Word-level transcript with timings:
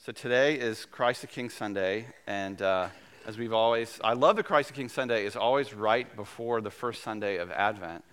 So 0.00 0.12
today 0.12 0.54
is 0.54 0.84
Christ 0.84 1.22
the 1.22 1.26
King 1.26 1.50
Sunday, 1.50 2.06
and 2.28 2.62
uh, 2.62 2.88
as 3.26 3.36
we've 3.36 3.52
always, 3.52 3.98
I 4.04 4.12
love 4.12 4.36
that 4.36 4.44
Christ 4.44 4.68
the 4.68 4.74
King 4.74 4.88
Sunday 4.88 5.26
is 5.26 5.34
always 5.34 5.74
right 5.74 6.14
before 6.14 6.60
the 6.60 6.70
first 6.70 7.02
Sunday 7.02 7.38
of 7.38 7.50
Advent, 7.50 8.04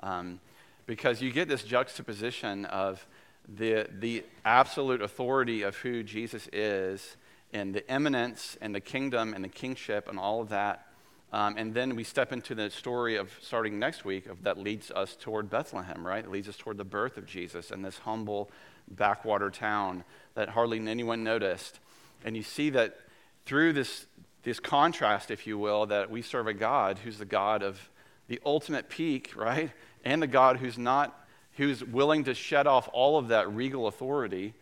um, 0.00 0.40
because 0.86 1.20
you 1.20 1.30
get 1.30 1.46
this 1.46 1.62
juxtaposition 1.62 2.64
of 2.64 3.06
the 3.46 3.86
the 3.98 4.24
absolute 4.46 5.02
authority 5.02 5.60
of 5.60 5.76
who 5.76 6.02
Jesus 6.02 6.48
is, 6.50 7.18
and 7.52 7.74
the 7.74 7.88
eminence 7.90 8.56
and 8.62 8.74
the 8.74 8.80
kingdom 8.80 9.34
and 9.34 9.44
the 9.44 9.50
kingship 9.50 10.08
and 10.08 10.18
all 10.18 10.40
of 10.40 10.48
that, 10.48 10.86
um, 11.34 11.56
and 11.58 11.74
then 11.74 11.94
we 11.94 12.04
step 12.04 12.32
into 12.32 12.54
the 12.54 12.70
story 12.70 13.16
of 13.16 13.30
starting 13.42 13.78
next 13.78 14.04
week 14.06 14.26
of 14.26 14.44
that 14.44 14.56
leads 14.56 14.90
us 14.92 15.14
toward 15.14 15.50
Bethlehem, 15.50 16.06
right? 16.06 16.24
It 16.24 16.30
leads 16.30 16.48
us 16.48 16.56
toward 16.56 16.78
the 16.78 16.84
birth 16.84 17.18
of 17.18 17.26
Jesus 17.26 17.70
and 17.70 17.84
this 17.84 17.98
humble 17.98 18.50
backwater 18.88 19.50
town 19.50 20.04
that 20.34 20.50
hardly 20.50 20.86
anyone 20.86 21.24
noticed. 21.24 21.80
And 22.24 22.36
you 22.36 22.42
see 22.42 22.70
that 22.70 22.96
through 23.44 23.74
this, 23.74 24.06
this 24.42 24.60
contrast, 24.60 25.30
if 25.30 25.46
you 25.46 25.58
will, 25.58 25.86
that 25.86 26.10
we 26.10 26.22
serve 26.22 26.46
a 26.46 26.54
God 26.54 26.98
who's 26.98 27.18
the 27.18 27.24
God 27.24 27.62
of 27.62 27.90
the 28.28 28.40
ultimate 28.44 28.88
peak, 28.88 29.32
right? 29.36 29.70
And 30.04 30.22
the 30.22 30.26
God 30.26 30.58
who's 30.58 30.78
not, 30.78 31.26
who's 31.56 31.84
willing 31.84 32.24
to 32.24 32.34
shed 32.34 32.66
off 32.66 32.88
all 32.92 33.18
of 33.18 33.28
that 33.28 33.52
regal 33.52 33.86
authority 33.86 34.54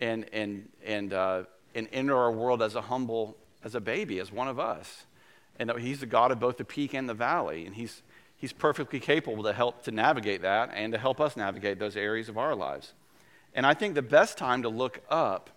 and, 0.00 0.26
and, 0.32 0.68
and, 0.84 1.12
uh, 1.12 1.44
and 1.74 1.88
enter 1.92 2.16
our 2.16 2.32
world 2.32 2.62
as 2.62 2.74
a 2.74 2.80
humble, 2.80 3.36
as 3.62 3.74
a 3.74 3.80
baby, 3.80 4.18
as 4.18 4.32
one 4.32 4.48
of 4.48 4.58
us. 4.58 5.06
And 5.58 5.68
that 5.68 5.78
he's 5.78 6.00
the 6.00 6.06
God 6.06 6.32
of 6.32 6.40
both 6.40 6.56
the 6.56 6.64
peak 6.64 6.94
and 6.94 7.08
the 7.08 7.14
valley. 7.14 7.64
And 7.64 7.76
he's, 7.76 8.02
he's 8.36 8.52
perfectly 8.52 8.98
capable 8.98 9.44
to 9.44 9.52
help 9.52 9.84
to 9.84 9.92
navigate 9.92 10.42
that 10.42 10.70
and 10.74 10.92
to 10.92 10.98
help 10.98 11.20
us 11.20 11.36
navigate 11.36 11.78
those 11.78 11.96
areas 11.96 12.28
of 12.28 12.36
our 12.36 12.56
lives. 12.56 12.92
And 13.54 13.64
I 13.64 13.74
think 13.74 13.94
the 13.94 14.02
best 14.02 14.36
time 14.36 14.62
to 14.62 14.68
look 14.68 15.00
up 15.08 15.50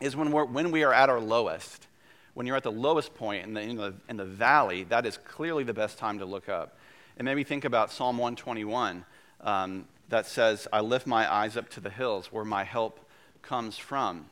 is 0.00 0.14
when, 0.14 0.30
we're, 0.30 0.44
when 0.44 0.70
we 0.70 0.82
are 0.82 0.92
at 0.92 1.08
our 1.08 1.20
lowest. 1.20 1.86
When 2.34 2.46
you're 2.46 2.56
at 2.56 2.64
the 2.64 2.72
lowest 2.72 3.14
point 3.14 3.46
in 3.46 3.54
the, 3.54 3.60
in, 3.60 3.76
the, 3.76 3.94
in 4.08 4.16
the 4.16 4.24
valley, 4.24 4.84
that 4.84 5.06
is 5.06 5.16
clearly 5.16 5.64
the 5.64 5.72
best 5.72 5.98
time 5.98 6.18
to 6.18 6.26
look 6.26 6.48
up. 6.48 6.76
And 7.16 7.24
maybe 7.24 7.44
think 7.44 7.64
about 7.64 7.90
Psalm 7.90 8.18
121 8.18 9.04
um, 9.40 9.86
that 10.08 10.26
says, 10.26 10.66
I 10.72 10.80
lift 10.80 11.06
my 11.06 11.32
eyes 11.32 11.56
up 11.56 11.70
to 11.70 11.80
the 11.80 11.90
hills 11.90 12.32
where 12.32 12.44
my 12.44 12.64
help 12.64 13.00
comes 13.40 13.78
from. 13.78 14.26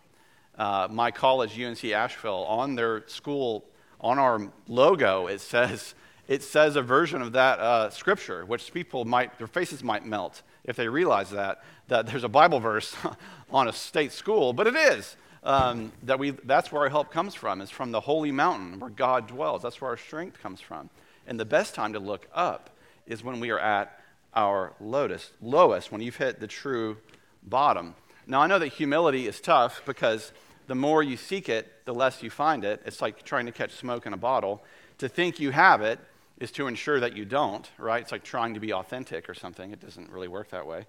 Uh, 0.59 0.89
my 0.91 1.11
college, 1.11 1.59
UNC 1.59 1.85
Asheville, 1.85 2.45
on 2.45 2.75
their 2.75 3.07
school, 3.07 3.65
on 4.01 4.19
our 4.19 4.49
logo, 4.69 5.29
it 5.29 5.41
says, 5.41 5.95
it 6.29 6.43
says 6.43 6.77
a 6.77 6.83
version 6.83 7.23
of 7.23 7.33
that 7.33 7.59
uh, 7.61 7.89
scripture, 7.89 8.45
which 8.45 8.73
people 8.73 9.05
might, 9.05 9.39
their 9.39 9.47
faces 9.47 9.83
might 9.83 10.05
melt 10.05 10.43
if 10.65 10.77
they 10.77 10.89
realize 10.89 11.31
that, 11.31 11.63
that 11.89 12.07
there's 12.07 12.25
a 12.25 12.29
Bible 12.29 12.61
verse 12.61 12.95
on 13.51 13.69
a 13.69 13.73
state 13.73 14.13
school, 14.13 14.53
but 14.53 14.67
it 14.67 14.77
is. 14.77 15.17
Um, 15.45 15.91
that 16.05 16.21
we, 16.21 16.31
that's 16.31 16.71
where 16.71 16.83
our 16.83 16.89
help 16.89 17.11
comes 17.11 17.35
from, 17.35 17.61
is 17.61 17.71
from 17.71 17.91
the 17.91 18.01
holy 18.01 18.31
mountain 18.31 18.79
where 18.79 18.91
God 18.91 19.27
dwells. 19.27 19.63
That's 19.63 19.81
where 19.81 19.91
our 19.91 19.97
strength 19.97 20.41
comes 20.41 20.61
from. 20.61 20.89
And 21.27 21.39
the 21.39 21.45
best 21.45 21.75
time 21.75 21.95
to 21.95 21.99
look 21.99 22.29
up 22.33 22.71
is 23.07 23.25
when 23.25 23.41
we 23.41 23.51
are 23.51 23.59
at 23.59 23.99
our 24.35 24.73
lowest, 24.81 25.33
lowest 25.41 25.91
when 25.91 26.01
you've 26.01 26.17
hit 26.17 26.39
the 26.39 26.47
true 26.47 26.97
bottom. 27.43 27.95
Now, 28.27 28.41
I 28.41 28.47
know 28.47 28.61
that 28.61 28.69
humility 28.69 29.27
is 29.27 29.41
tough 29.41 29.83
because 29.85 30.33
the 30.69 30.77
more 30.77 31.03
you 31.03 31.17
seek 31.17 31.49
it, 31.49 31.85
the 31.85 31.95
less 31.95 32.23
you 32.23 32.31
find 32.31 32.65
it. 32.65 32.81
It's 32.87 33.03
like 33.03 33.25
trying 33.25 33.47
to 33.47 33.53
catch 33.53 33.73
smoke 33.73 34.07
in 34.07 34.13
a 34.13 34.17
bottle. 34.17 34.63
To 34.99 35.09
think 35.09 35.41
you 35.41 35.51
have 35.51 35.83
it 35.83 35.99
is 36.43 36.51
to 36.51 36.67
ensure 36.67 36.99
that 36.99 37.17
you 37.17 37.25
don't, 37.25 37.71
right? 37.79 38.03
It's 38.03 38.11
like 38.11 38.25
trying 38.25 38.55
to 38.55 38.61
be 38.61 38.73
authentic 38.73 39.31
or 39.31 39.35
something. 39.35 39.71
It 39.71 39.81
doesn't 39.81 40.11
really 40.11 40.27
work 40.27 40.51
that 40.51 40.67
way. 40.67 40.87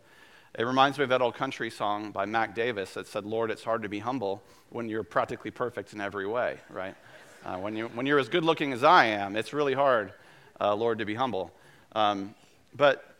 It 0.57 0.63
reminds 0.63 0.97
me 0.97 1.03
of 1.03 1.11
that 1.11 1.21
old 1.21 1.35
country 1.35 1.69
song 1.69 2.11
by 2.11 2.25
Mac 2.25 2.55
Davis 2.55 2.95
that 2.95 3.05
said, 3.05 3.23
Lord, 3.23 3.51
it's 3.51 3.63
hard 3.63 3.83
to 3.83 3.89
be 3.89 3.99
humble 3.99 4.41
when 4.71 4.89
you're 4.89 5.03
practically 5.03 5.51
perfect 5.51 5.93
in 5.93 6.01
every 6.01 6.25
way, 6.25 6.57
right? 6.71 6.95
Uh, 7.45 7.57
when, 7.57 7.75
you, 7.75 7.87
when 7.89 8.07
you're 8.07 8.17
as 8.17 8.29
good 8.29 8.43
looking 8.43 8.73
as 8.73 8.83
I 8.83 9.05
am, 9.05 9.35
it's 9.35 9.53
really 9.53 9.75
hard, 9.75 10.11
uh, 10.59 10.73
Lord, 10.73 10.97
to 10.97 11.05
be 11.05 11.13
humble. 11.13 11.51
Um, 11.91 12.33
but 12.75 13.15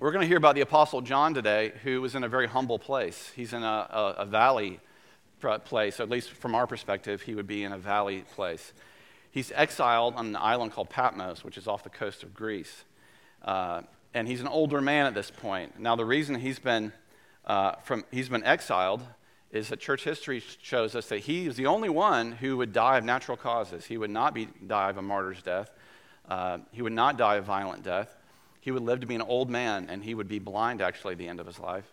we're 0.00 0.10
going 0.10 0.22
to 0.22 0.28
hear 0.28 0.38
about 0.38 0.56
the 0.56 0.62
Apostle 0.62 1.02
John 1.02 1.34
today, 1.34 1.70
who 1.84 2.00
was 2.00 2.16
in 2.16 2.24
a 2.24 2.28
very 2.28 2.48
humble 2.48 2.80
place. 2.80 3.30
He's 3.36 3.52
in 3.52 3.62
a, 3.62 3.66
a, 3.66 4.14
a 4.18 4.26
valley 4.26 4.80
place, 5.66 6.00
at 6.00 6.10
least 6.10 6.30
from 6.30 6.56
our 6.56 6.66
perspective, 6.66 7.22
he 7.22 7.36
would 7.36 7.46
be 7.46 7.62
in 7.62 7.70
a 7.70 7.78
valley 7.78 8.24
place. 8.34 8.72
He's 9.30 9.52
exiled 9.54 10.14
on 10.14 10.26
an 10.26 10.36
island 10.36 10.72
called 10.72 10.90
Patmos, 10.90 11.44
which 11.44 11.56
is 11.56 11.68
off 11.68 11.84
the 11.84 11.90
coast 11.90 12.22
of 12.22 12.34
Greece. 12.34 12.84
Uh, 13.42 13.82
and 14.12 14.26
he's 14.26 14.40
an 14.40 14.48
older 14.48 14.80
man 14.80 15.06
at 15.06 15.14
this 15.14 15.30
point. 15.30 15.78
Now, 15.78 15.96
the 15.96 16.04
reason 16.04 16.34
he's 16.34 16.58
been, 16.58 16.92
uh, 17.44 17.76
from, 17.84 18.04
he's 18.10 18.28
been 18.28 18.44
exiled 18.44 19.02
is 19.52 19.68
that 19.68 19.80
church 19.80 20.04
history 20.04 20.42
shows 20.62 20.94
us 20.94 21.08
that 21.08 21.18
he 21.18 21.46
is 21.46 21.56
the 21.56 21.66
only 21.66 21.88
one 21.88 22.32
who 22.32 22.56
would 22.56 22.72
die 22.72 22.98
of 22.98 23.04
natural 23.04 23.36
causes. 23.36 23.84
He 23.84 23.96
would 23.96 24.10
not 24.10 24.34
be, 24.34 24.48
die 24.66 24.90
of 24.90 24.96
a 24.96 25.02
martyr's 25.02 25.42
death, 25.42 25.70
uh, 26.28 26.58
he 26.70 26.82
would 26.82 26.92
not 26.92 27.16
die 27.16 27.36
a 27.36 27.40
violent 27.40 27.82
death. 27.82 28.16
He 28.60 28.70
would 28.70 28.82
live 28.82 29.00
to 29.00 29.06
be 29.06 29.14
an 29.14 29.22
old 29.22 29.50
man, 29.50 29.88
and 29.88 30.04
he 30.04 30.14
would 30.14 30.28
be 30.28 30.38
blind 30.38 30.82
actually 30.82 31.12
at 31.12 31.18
the 31.18 31.26
end 31.26 31.40
of 31.40 31.46
his 31.46 31.58
life. 31.58 31.90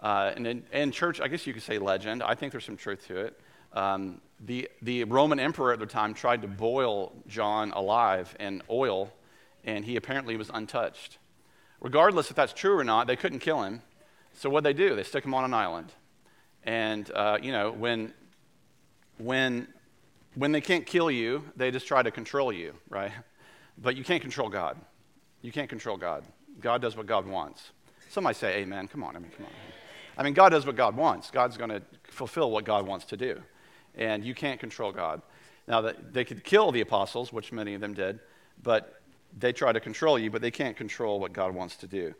Uh, 0.00 0.32
and 0.34 0.46
in, 0.46 0.62
in, 0.72 0.92
church, 0.92 1.20
I 1.20 1.28
guess 1.28 1.46
you 1.46 1.52
could 1.52 1.62
say 1.62 1.78
legend. 1.78 2.22
I 2.22 2.34
think 2.34 2.52
there's 2.52 2.64
some 2.64 2.76
truth 2.76 3.06
to 3.08 3.16
it. 3.16 3.38
Um, 3.76 4.22
the, 4.40 4.68
the 4.82 5.04
Roman 5.04 5.38
emperor 5.38 5.72
at 5.72 5.78
the 5.78 5.86
time 5.86 6.14
tried 6.14 6.42
to 6.42 6.48
boil 6.48 7.12
John 7.28 7.72
alive 7.72 8.34
in 8.40 8.62
oil, 8.70 9.12
and 9.64 9.84
he 9.84 9.96
apparently 9.96 10.36
was 10.36 10.50
untouched. 10.52 11.18
Regardless 11.80 12.30
if 12.30 12.36
that's 12.36 12.54
true 12.54 12.76
or 12.76 12.84
not, 12.84 13.06
they 13.06 13.16
couldn't 13.16 13.40
kill 13.40 13.62
him. 13.62 13.82
So 14.34 14.48
what 14.48 14.64
they 14.64 14.72
do? 14.72 14.96
They 14.96 15.02
stick 15.02 15.24
him 15.24 15.34
on 15.34 15.44
an 15.44 15.52
island. 15.54 15.92
And, 16.64 17.10
uh, 17.14 17.38
you 17.40 17.52
know, 17.52 17.70
when, 17.70 18.12
when, 19.18 19.68
when 20.34 20.52
they 20.52 20.60
can't 20.62 20.86
kill 20.86 21.10
you, 21.10 21.44
they 21.54 21.70
just 21.70 21.86
try 21.86 22.02
to 22.02 22.10
control 22.10 22.52
you, 22.52 22.74
right? 22.88 23.12
But 23.78 23.96
you 23.96 24.04
can't 24.04 24.22
control 24.22 24.48
God. 24.48 24.78
You 25.42 25.52
can't 25.52 25.68
control 25.68 25.98
God. 25.98 26.24
God 26.60 26.80
does 26.80 26.96
what 26.96 27.06
God 27.06 27.26
wants. 27.26 27.70
Somebody 28.08 28.34
say 28.34 28.56
amen. 28.58 28.88
Come 28.88 29.04
on. 29.04 29.16
I 29.16 29.18
mean, 29.18 29.30
come 29.36 29.46
on. 29.46 29.52
I 30.16 30.22
mean, 30.22 30.32
God 30.32 30.48
does 30.48 30.64
what 30.64 30.76
God 30.76 30.96
wants. 30.96 31.30
God's 31.30 31.58
going 31.58 31.70
to 31.70 31.82
fulfill 32.04 32.50
what 32.50 32.64
God 32.64 32.86
wants 32.86 33.04
to 33.06 33.18
do 33.18 33.42
and 33.96 34.24
you 34.24 34.34
can't 34.34 34.60
control 34.60 34.92
God. 34.92 35.22
Now, 35.68 35.80
they 36.12 36.24
could 36.24 36.44
kill 36.44 36.70
the 36.70 36.80
apostles, 36.80 37.32
which 37.32 37.52
many 37.52 37.74
of 37.74 37.80
them 37.80 37.94
did, 37.94 38.20
but 38.62 39.00
they 39.36 39.52
try 39.52 39.72
to 39.72 39.80
control 39.80 40.18
you, 40.18 40.30
but 40.30 40.40
they 40.40 40.50
can't 40.50 40.76
control 40.76 41.20
what 41.20 41.32
God 41.32 41.54
wants 41.54 41.76
to 41.76 41.86
do. 41.86 42.14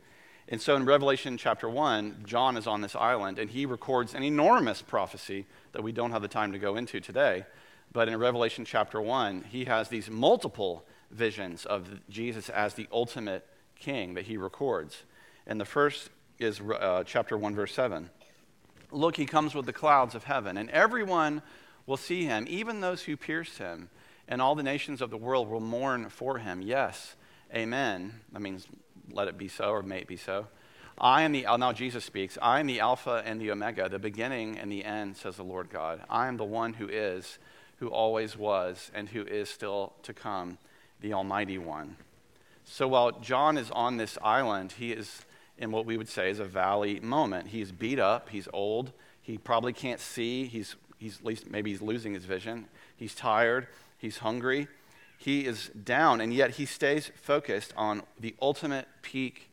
And 0.48 0.60
so 0.60 0.76
in 0.76 0.84
Revelation 0.84 1.36
chapter 1.36 1.68
1, 1.68 2.24
John 2.24 2.56
is 2.56 2.66
on 2.66 2.80
this 2.80 2.94
island 2.94 3.38
and 3.38 3.50
he 3.50 3.66
records 3.66 4.14
an 4.14 4.22
enormous 4.22 4.80
prophecy 4.80 5.44
that 5.72 5.82
we 5.82 5.90
don't 5.90 6.12
have 6.12 6.22
the 6.22 6.28
time 6.28 6.52
to 6.52 6.58
go 6.58 6.76
into 6.76 7.00
today. 7.00 7.44
But 7.92 8.08
in 8.08 8.16
Revelation 8.18 8.64
chapter 8.64 9.00
1, 9.00 9.46
he 9.48 9.64
has 9.64 9.88
these 9.88 10.08
multiple 10.08 10.84
visions 11.10 11.64
of 11.64 11.88
Jesus 12.08 12.48
as 12.48 12.74
the 12.74 12.86
ultimate 12.92 13.46
king 13.76 14.14
that 14.14 14.26
he 14.26 14.36
records. 14.36 15.02
And 15.46 15.60
the 15.60 15.64
first 15.64 16.10
is 16.38 16.60
uh, 16.60 17.02
chapter 17.04 17.36
1, 17.36 17.54
verse 17.54 17.72
7. 17.72 18.10
Look, 18.92 19.16
he 19.16 19.26
comes 19.26 19.54
with 19.54 19.66
the 19.66 19.72
clouds 19.72 20.14
of 20.14 20.24
heaven, 20.24 20.56
and 20.56 20.70
everyone 20.70 21.42
will 21.86 21.96
see 21.96 22.24
him, 22.24 22.46
even 22.48 22.80
those 22.80 23.02
who 23.02 23.16
pierced 23.16 23.58
him, 23.58 23.88
and 24.28 24.42
all 24.42 24.54
the 24.54 24.62
nations 24.62 25.00
of 25.00 25.10
the 25.10 25.16
world 25.16 25.48
will 25.48 25.60
mourn 25.60 26.08
for 26.08 26.38
him. 26.38 26.60
Yes, 26.60 27.16
amen. 27.54 28.20
That 28.32 28.40
means 28.40 28.66
let 29.10 29.28
it 29.28 29.38
be 29.38 29.48
so, 29.48 29.70
or 29.70 29.82
may 29.82 29.98
it 29.98 30.08
be 30.08 30.16
so. 30.16 30.48
I 30.98 31.22
am 31.22 31.32
the, 31.32 31.46
now 31.58 31.72
Jesus 31.72 32.04
speaks, 32.04 32.38
I 32.40 32.58
am 32.58 32.66
the 32.66 32.80
Alpha 32.80 33.22
and 33.24 33.40
the 33.40 33.50
Omega, 33.50 33.88
the 33.88 33.98
beginning 33.98 34.58
and 34.58 34.72
the 34.72 34.84
end, 34.84 35.16
says 35.16 35.36
the 35.36 35.44
Lord 35.44 35.68
God. 35.70 36.02
I 36.08 36.26
am 36.26 36.38
the 36.38 36.44
one 36.44 36.72
who 36.72 36.88
is, 36.88 37.38
who 37.78 37.88
always 37.88 38.36
was, 38.36 38.90
and 38.94 39.10
who 39.10 39.22
is 39.22 39.50
still 39.50 39.92
to 40.04 40.14
come, 40.14 40.58
the 41.00 41.12
Almighty 41.12 41.58
One. 41.58 41.96
So 42.64 42.88
while 42.88 43.12
John 43.12 43.58
is 43.58 43.70
on 43.70 43.98
this 43.98 44.16
island, 44.22 44.72
he 44.72 44.92
is 44.92 45.24
in 45.58 45.70
what 45.70 45.86
we 45.86 45.96
would 45.96 46.08
say 46.08 46.30
is 46.30 46.38
a 46.38 46.44
valley 46.44 46.98
moment. 47.00 47.48
He's 47.48 47.72
beat 47.72 47.98
up, 47.98 48.30
he's 48.30 48.48
old, 48.52 48.92
he 49.20 49.38
probably 49.38 49.72
can't 49.72 50.00
see, 50.00 50.46
he's 50.46 50.76
he's 50.98 51.18
at 51.18 51.24
least 51.24 51.50
maybe 51.50 51.70
he's 51.70 51.82
losing 51.82 52.14
his 52.14 52.24
vision. 52.24 52.66
He's 52.96 53.14
tired, 53.14 53.66
he's 53.98 54.18
hungry, 54.18 54.68
he 55.18 55.46
is 55.46 55.68
down, 55.68 56.20
and 56.20 56.32
yet 56.32 56.50
he 56.52 56.66
stays 56.66 57.10
focused 57.16 57.72
on 57.76 58.02
the 58.18 58.34
ultimate 58.40 58.86
peak 59.02 59.50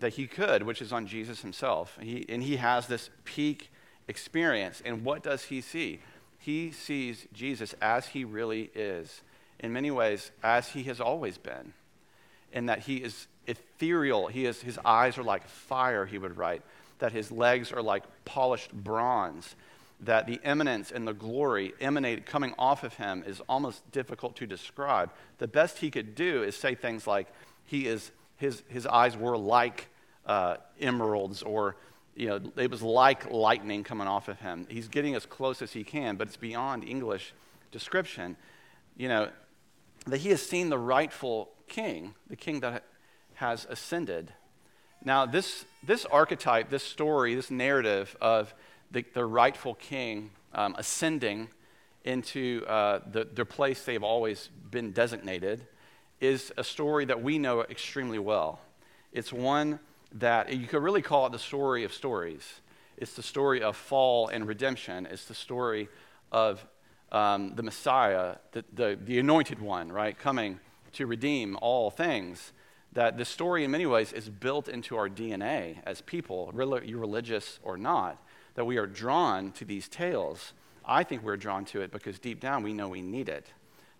that 0.00 0.14
he 0.14 0.26
could, 0.26 0.62
which 0.62 0.82
is 0.82 0.92
on 0.92 1.06
Jesus 1.06 1.42
himself. 1.42 1.98
He, 2.00 2.24
and 2.28 2.42
he 2.42 2.56
has 2.56 2.86
this 2.86 3.10
peak 3.24 3.70
experience. 4.08 4.82
And 4.84 5.04
what 5.04 5.22
does 5.22 5.44
he 5.44 5.60
see? 5.60 6.00
He 6.38 6.70
sees 6.70 7.26
Jesus 7.32 7.74
as 7.80 8.08
he 8.08 8.24
really 8.24 8.70
is, 8.74 9.22
in 9.58 9.72
many 9.72 9.90
ways, 9.90 10.30
as 10.42 10.68
he 10.68 10.84
has 10.84 11.00
always 11.00 11.38
been, 11.38 11.72
in 12.52 12.66
that 12.66 12.80
he 12.80 12.96
is 12.98 13.26
ethereal. 13.46 14.28
He 14.28 14.44
is, 14.46 14.60
his 14.60 14.78
eyes 14.84 15.18
are 15.18 15.24
like 15.24 15.48
fire, 15.48 16.06
he 16.06 16.18
would 16.18 16.36
write, 16.36 16.62
that 16.98 17.12
his 17.12 17.32
legs 17.32 17.72
are 17.72 17.82
like 17.82 18.04
polished 18.24 18.72
bronze, 18.72 19.56
that 20.00 20.26
the 20.26 20.40
eminence 20.44 20.92
and 20.92 21.08
the 21.08 21.14
glory 21.14 21.72
emanate 21.80 22.26
coming 22.26 22.54
off 22.58 22.84
of 22.84 22.94
him 22.94 23.24
is 23.26 23.40
almost 23.48 23.90
difficult 23.92 24.36
to 24.36 24.46
describe. 24.46 25.10
The 25.38 25.48
best 25.48 25.78
he 25.78 25.90
could 25.90 26.14
do 26.14 26.42
is 26.42 26.54
say 26.56 26.74
things 26.74 27.06
like 27.06 27.28
he 27.64 27.86
is 27.86 28.12
his, 28.36 28.62
his 28.68 28.86
eyes 28.86 29.16
were 29.16 29.36
like 29.36 29.88
uh, 30.26 30.56
emeralds 30.80 31.42
or 31.42 31.76
you 32.14 32.28
know, 32.28 32.40
it 32.56 32.70
was 32.70 32.82
like 32.82 33.30
lightning 33.30 33.84
coming 33.84 34.08
off 34.08 34.28
of 34.28 34.40
him. 34.40 34.66
He's 34.70 34.88
getting 34.88 35.14
as 35.14 35.26
close 35.26 35.60
as 35.60 35.72
he 35.72 35.84
can, 35.84 36.16
but 36.16 36.28
it's 36.28 36.36
beyond 36.36 36.82
English 36.82 37.34
description. 37.70 38.36
You 38.96 39.08
know, 39.08 39.30
that 40.06 40.18
he 40.18 40.30
has 40.30 40.42
seen 40.42 40.70
the 40.70 40.78
rightful 40.78 41.50
king, 41.68 42.14
the 42.28 42.36
king 42.36 42.60
that 42.60 42.84
has 43.34 43.66
ascended. 43.68 44.32
Now, 45.04 45.26
this, 45.26 45.66
this 45.82 46.06
archetype, 46.06 46.70
this 46.70 46.82
story, 46.82 47.34
this 47.34 47.50
narrative 47.50 48.16
of 48.18 48.54
the, 48.90 49.24
rightful 49.24 49.74
king 49.74 50.30
um, 50.52 50.74
ascending 50.78 51.48
into 52.04 52.64
uh, 52.66 53.00
the, 53.10 53.24
their 53.24 53.44
place 53.44 53.84
they've 53.84 54.02
always 54.02 54.48
been 54.70 54.92
designated 54.92 55.66
is 56.20 56.52
a 56.56 56.64
story 56.64 57.04
that 57.04 57.22
we 57.22 57.38
know 57.38 57.62
extremely 57.62 58.18
well. 58.18 58.60
It's 59.12 59.32
one 59.32 59.80
that 60.12 60.52
you 60.52 60.66
could 60.66 60.82
really 60.82 61.02
call 61.02 61.26
it 61.26 61.32
the 61.32 61.38
story 61.38 61.84
of 61.84 61.92
stories. 61.92 62.60
It's 62.96 63.14
the 63.14 63.22
story 63.22 63.62
of 63.62 63.76
fall 63.76 64.28
and 64.28 64.46
redemption. 64.46 65.06
It's 65.06 65.26
the 65.26 65.34
story 65.34 65.88
of 66.32 66.64
um, 67.12 67.54
the 67.54 67.62
Messiah, 67.62 68.36
the, 68.52 68.64
the, 68.72 68.98
the 69.02 69.18
anointed 69.18 69.60
one, 69.60 69.92
right, 69.92 70.18
coming 70.18 70.60
to 70.92 71.06
redeem 71.06 71.58
all 71.60 71.90
things. 71.90 72.52
That 72.92 73.18
the 73.18 73.26
story, 73.26 73.64
in 73.64 73.70
many 73.70 73.84
ways, 73.84 74.12
is 74.12 74.30
built 74.30 74.68
into 74.68 74.96
our 74.96 75.08
DNA 75.08 75.78
as 75.84 76.00
people, 76.00 76.50
religious 76.54 77.58
or 77.62 77.76
not, 77.76 78.22
that 78.56 78.64
we 78.64 78.78
are 78.78 78.86
drawn 78.86 79.52
to 79.52 79.64
these 79.64 79.88
tales. 79.88 80.52
I 80.84 81.04
think 81.04 81.22
we're 81.22 81.36
drawn 81.36 81.64
to 81.66 81.82
it 81.82 81.92
because 81.92 82.18
deep 82.18 82.40
down 82.40 82.62
we 82.62 82.72
know 82.72 82.88
we 82.88 83.02
need 83.02 83.28
it. 83.28 83.46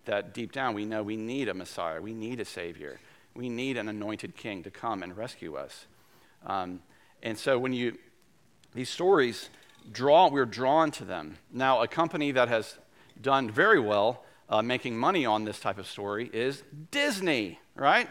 That 0.05 0.33
deep 0.33 0.51
down 0.51 0.73
we 0.73 0.85
know 0.85 1.03
we 1.03 1.15
need 1.15 1.47
a 1.47 1.53
Messiah, 1.53 2.01
we 2.01 2.13
need 2.13 2.39
a 2.39 2.45
Savior, 2.45 2.99
we 3.35 3.49
need 3.49 3.77
an 3.77 3.87
anointed 3.87 4.35
King 4.35 4.63
to 4.63 4.71
come 4.71 5.03
and 5.03 5.15
rescue 5.15 5.55
us. 5.55 5.85
Um, 6.45 6.81
and 7.23 7.37
so 7.37 7.57
when 7.57 7.73
you, 7.73 7.97
these 8.73 8.89
stories 8.89 9.49
draw, 9.91 10.29
we're 10.29 10.45
drawn 10.45 10.91
to 10.91 11.05
them. 11.05 11.37
Now, 11.51 11.81
a 11.81 11.87
company 11.87 12.31
that 12.31 12.47
has 12.47 12.77
done 13.21 13.49
very 13.49 13.79
well 13.79 14.23
uh, 14.49 14.61
making 14.61 14.97
money 14.97 15.25
on 15.25 15.43
this 15.43 15.59
type 15.59 15.77
of 15.77 15.87
story 15.87 16.29
is 16.33 16.63
Disney, 16.91 17.59
right? 17.75 18.07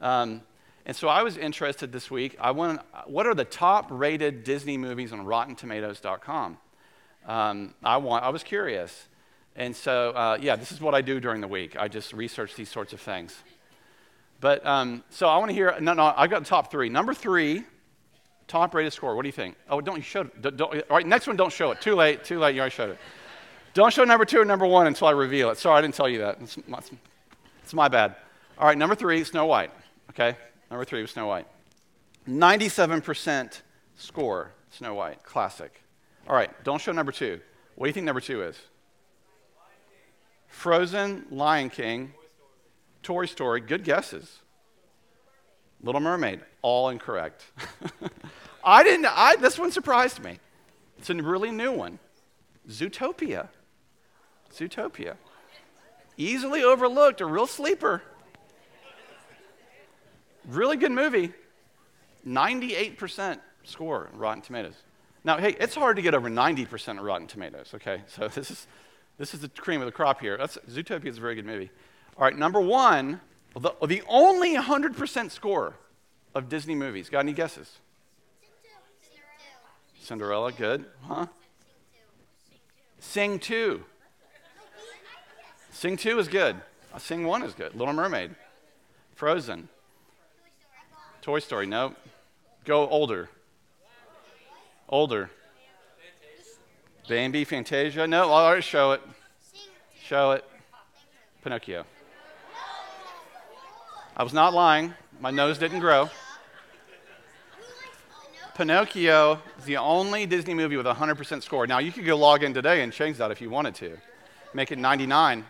Um, 0.00 0.42
and 0.86 0.96
so 0.96 1.08
I 1.08 1.22
was 1.22 1.36
interested 1.36 1.92
this 1.92 2.10
week. 2.12 2.36
I 2.40 2.52
want, 2.52 2.80
what 3.06 3.26
are 3.26 3.34
the 3.34 3.44
top 3.44 3.88
rated 3.90 4.44
Disney 4.44 4.78
movies 4.78 5.12
on 5.12 5.26
RottenTomatoes.com? 5.26 6.58
Um, 7.26 7.74
I, 7.82 7.96
want, 7.96 8.24
I 8.24 8.28
was 8.28 8.44
curious. 8.44 9.08
And 9.56 9.74
so, 9.74 10.10
uh, 10.10 10.38
yeah, 10.40 10.54
this 10.54 10.70
is 10.70 10.80
what 10.80 10.94
I 10.94 11.00
do 11.00 11.18
during 11.18 11.40
the 11.40 11.48
week. 11.48 11.76
I 11.76 11.88
just 11.88 12.12
research 12.12 12.54
these 12.54 12.70
sorts 12.70 12.92
of 12.92 13.00
things. 13.00 13.36
But 14.40 14.64
um, 14.64 15.02
so 15.10 15.28
I 15.28 15.38
want 15.38 15.50
to 15.50 15.54
hear. 15.54 15.74
No, 15.80 15.94
no, 15.94 16.12
I've 16.16 16.30
got 16.30 16.44
the 16.44 16.48
top 16.48 16.70
three. 16.70 16.88
Number 16.88 17.14
three, 17.14 17.64
top 18.46 18.74
rated 18.74 18.92
score. 18.92 19.16
What 19.16 19.22
do 19.22 19.28
you 19.28 19.32
think? 19.32 19.56
Oh, 19.68 19.80
don't 19.80 19.96
you 19.96 20.02
show 20.02 20.20
it? 20.20 20.42
Don't, 20.42 20.56
don't, 20.56 20.74
all 20.74 20.96
right, 20.96 21.06
next 21.06 21.26
one, 21.26 21.36
don't 21.36 21.52
show 21.52 21.70
it. 21.70 21.80
Too 21.80 21.94
late. 21.94 22.22
Too 22.22 22.38
late. 22.38 22.54
You 22.54 22.60
already 22.60 22.74
showed 22.74 22.90
it. 22.90 22.98
Don't 23.74 23.92
show 23.92 24.04
number 24.04 24.24
two 24.24 24.40
or 24.40 24.44
number 24.44 24.66
one 24.66 24.86
until 24.86 25.08
I 25.08 25.12
reveal 25.12 25.50
it. 25.50 25.58
Sorry, 25.58 25.78
I 25.78 25.80
didn't 25.80 25.94
tell 25.94 26.08
you 26.08 26.18
that. 26.18 26.38
It's 26.40 26.58
my, 26.68 26.80
it's 27.62 27.74
my 27.74 27.88
bad. 27.88 28.14
All 28.58 28.66
right, 28.66 28.78
number 28.78 28.94
three, 28.94 29.24
Snow 29.24 29.46
White. 29.46 29.70
Okay, 30.10 30.36
number 30.70 30.84
three 30.84 31.02
was 31.02 31.10
Snow 31.10 31.26
White. 31.26 31.46
97% 32.28 33.62
score, 33.96 34.52
Snow 34.70 34.94
White, 34.94 35.22
classic. 35.22 35.82
All 36.28 36.34
right, 36.34 36.50
don't 36.64 36.80
show 36.80 36.92
number 36.92 37.12
two. 37.12 37.40
What 37.76 37.86
do 37.86 37.88
you 37.88 37.92
think 37.92 38.06
number 38.06 38.20
two 38.20 38.42
is? 38.42 38.56
Frozen, 40.48 41.26
Lion 41.30 41.70
King, 41.70 42.12
Toy 43.02 43.26
Story, 43.26 43.60
good 43.60 43.84
guesses. 43.84 44.40
Little 45.82 46.00
Mermaid, 46.00 46.40
all 46.62 46.88
incorrect. 46.88 47.44
I 48.64 48.82
didn't, 48.82 49.06
I, 49.06 49.36
this 49.36 49.58
one 49.58 49.70
surprised 49.70 50.22
me. 50.24 50.38
It's 50.98 51.10
a 51.10 51.14
really 51.14 51.50
new 51.50 51.72
one 51.72 51.98
Zootopia. 52.68 53.48
Zootopia. 54.52 55.14
Easily 56.16 56.62
overlooked, 56.62 57.20
a 57.20 57.26
real 57.26 57.46
sleeper. 57.46 58.02
Really 60.46 60.76
good 60.76 60.92
movie. 60.92 61.32
98% 62.26 63.38
score 63.64 64.10
Rotten 64.14 64.42
Tomatoes. 64.42 64.74
Now, 65.24 65.38
hey, 65.38 65.56
it's 65.58 65.74
hard 65.74 65.96
to 65.96 66.02
get 66.02 66.14
over 66.14 66.28
90% 66.28 66.98
of 66.98 67.04
Rotten 67.04 67.26
Tomatoes, 67.26 67.72
okay? 67.74 68.02
So 68.06 68.28
this 68.34 68.50
is, 68.50 68.66
this 69.18 69.34
is 69.34 69.40
the 69.40 69.48
cream 69.48 69.80
of 69.80 69.86
the 69.86 69.92
crop 69.92 70.20
here. 70.20 70.36
That's, 70.36 70.56
Zootopia 70.70 71.06
is 71.06 71.18
a 71.18 71.20
very 71.20 71.34
good 71.34 71.46
movie. 71.46 71.70
All 72.16 72.24
right, 72.24 72.36
number 72.36 72.60
one, 72.60 73.20
the, 73.58 73.72
the 73.86 74.02
only 74.08 74.56
100% 74.56 75.30
score 75.30 75.74
of 76.34 76.48
Disney 76.48 76.74
movies. 76.74 77.08
Got 77.08 77.20
any 77.20 77.32
guesses? 77.32 77.78
Cinderella, 80.00 80.52
good. 80.52 80.84
Huh? 81.02 81.26
Sing 83.00 83.38
2. 83.38 83.82
Sing 85.72 85.96
2 85.96 86.18
is 86.18 86.28
good. 86.28 86.56
Uh, 86.94 86.98
Sing 86.98 87.26
1 87.26 87.42
is 87.42 87.54
good. 87.54 87.74
Little 87.74 87.92
Mermaid. 87.92 88.34
Frozen. 89.14 89.68
Toy 91.26 91.40
Story, 91.40 91.66
no. 91.66 91.92
Go 92.64 92.88
older. 92.88 93.28
Older. 94.88 95.28
Bambi, 97.08 97.42
Fantasia. 97.42 98.06
No, 98.06 98.30
I'll 98.30 98.44
already 98.44 98.62
show 98.62 98.92
it. 98.92 99.00
Show 100.04 100.30
it. 100.30 100.44
Pinocchio. 101.42 101.84
I 104.16 104.22
was 104.22 104.32
not 104.32 104.54
lying. 104.54 104.94
My 105.18 105.32
nose 105.32 105.58
didn't 105.58 105.80
grow. 105.80 106.10
Pinocchio 108.54 109.42
is 109.58 109.64
the 109.64 109.78
only 109.78 110.26
Disney 110.26 110.54
movie 110.54 110.76
with 110.76 110.86
a 110.86 110.94
100% 110.94 111.42
score. 111.42 111.66
Now, 111.66 111.78
you 111.80 111.90
could 111.90 112.06
go 112.06 112.16
log 112.16 112.44
in 112.44 112.54
today 112.54 112.82
and 112.82 112.92
change 112.92 113.16
that 113.16 113.32
if 113.32 113.40
you 113.40 113.50
wanted 113.50 113.74
to, 113.74 113.98
make 114.54 114.70
it 114.70 114.78
99, 114.78 115.44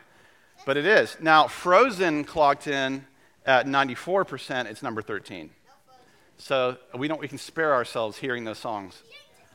but 0.64 0.78
it 0.78 0.86
is. 0.86 1.18
Now, 1.20 1.46
Frozen 1.48 2.24
clocked 2.24 2.66
in 2.66 3.04
at 3.44 3.66
94%, 3.66 4.64
it's 4.64 4.82
number 4.82 5.02
13. 5.02 5.50
So 6.38 6.76
we, 6.96 7.08
don't, 7.08 7.20
we 7.20 7.28
can 7.28 7.38
spare 7.38 7.72
ourselves 7.72 8.18
hearing 8.18 8.44
those 8.44 8.58
songs. 8.58 9.02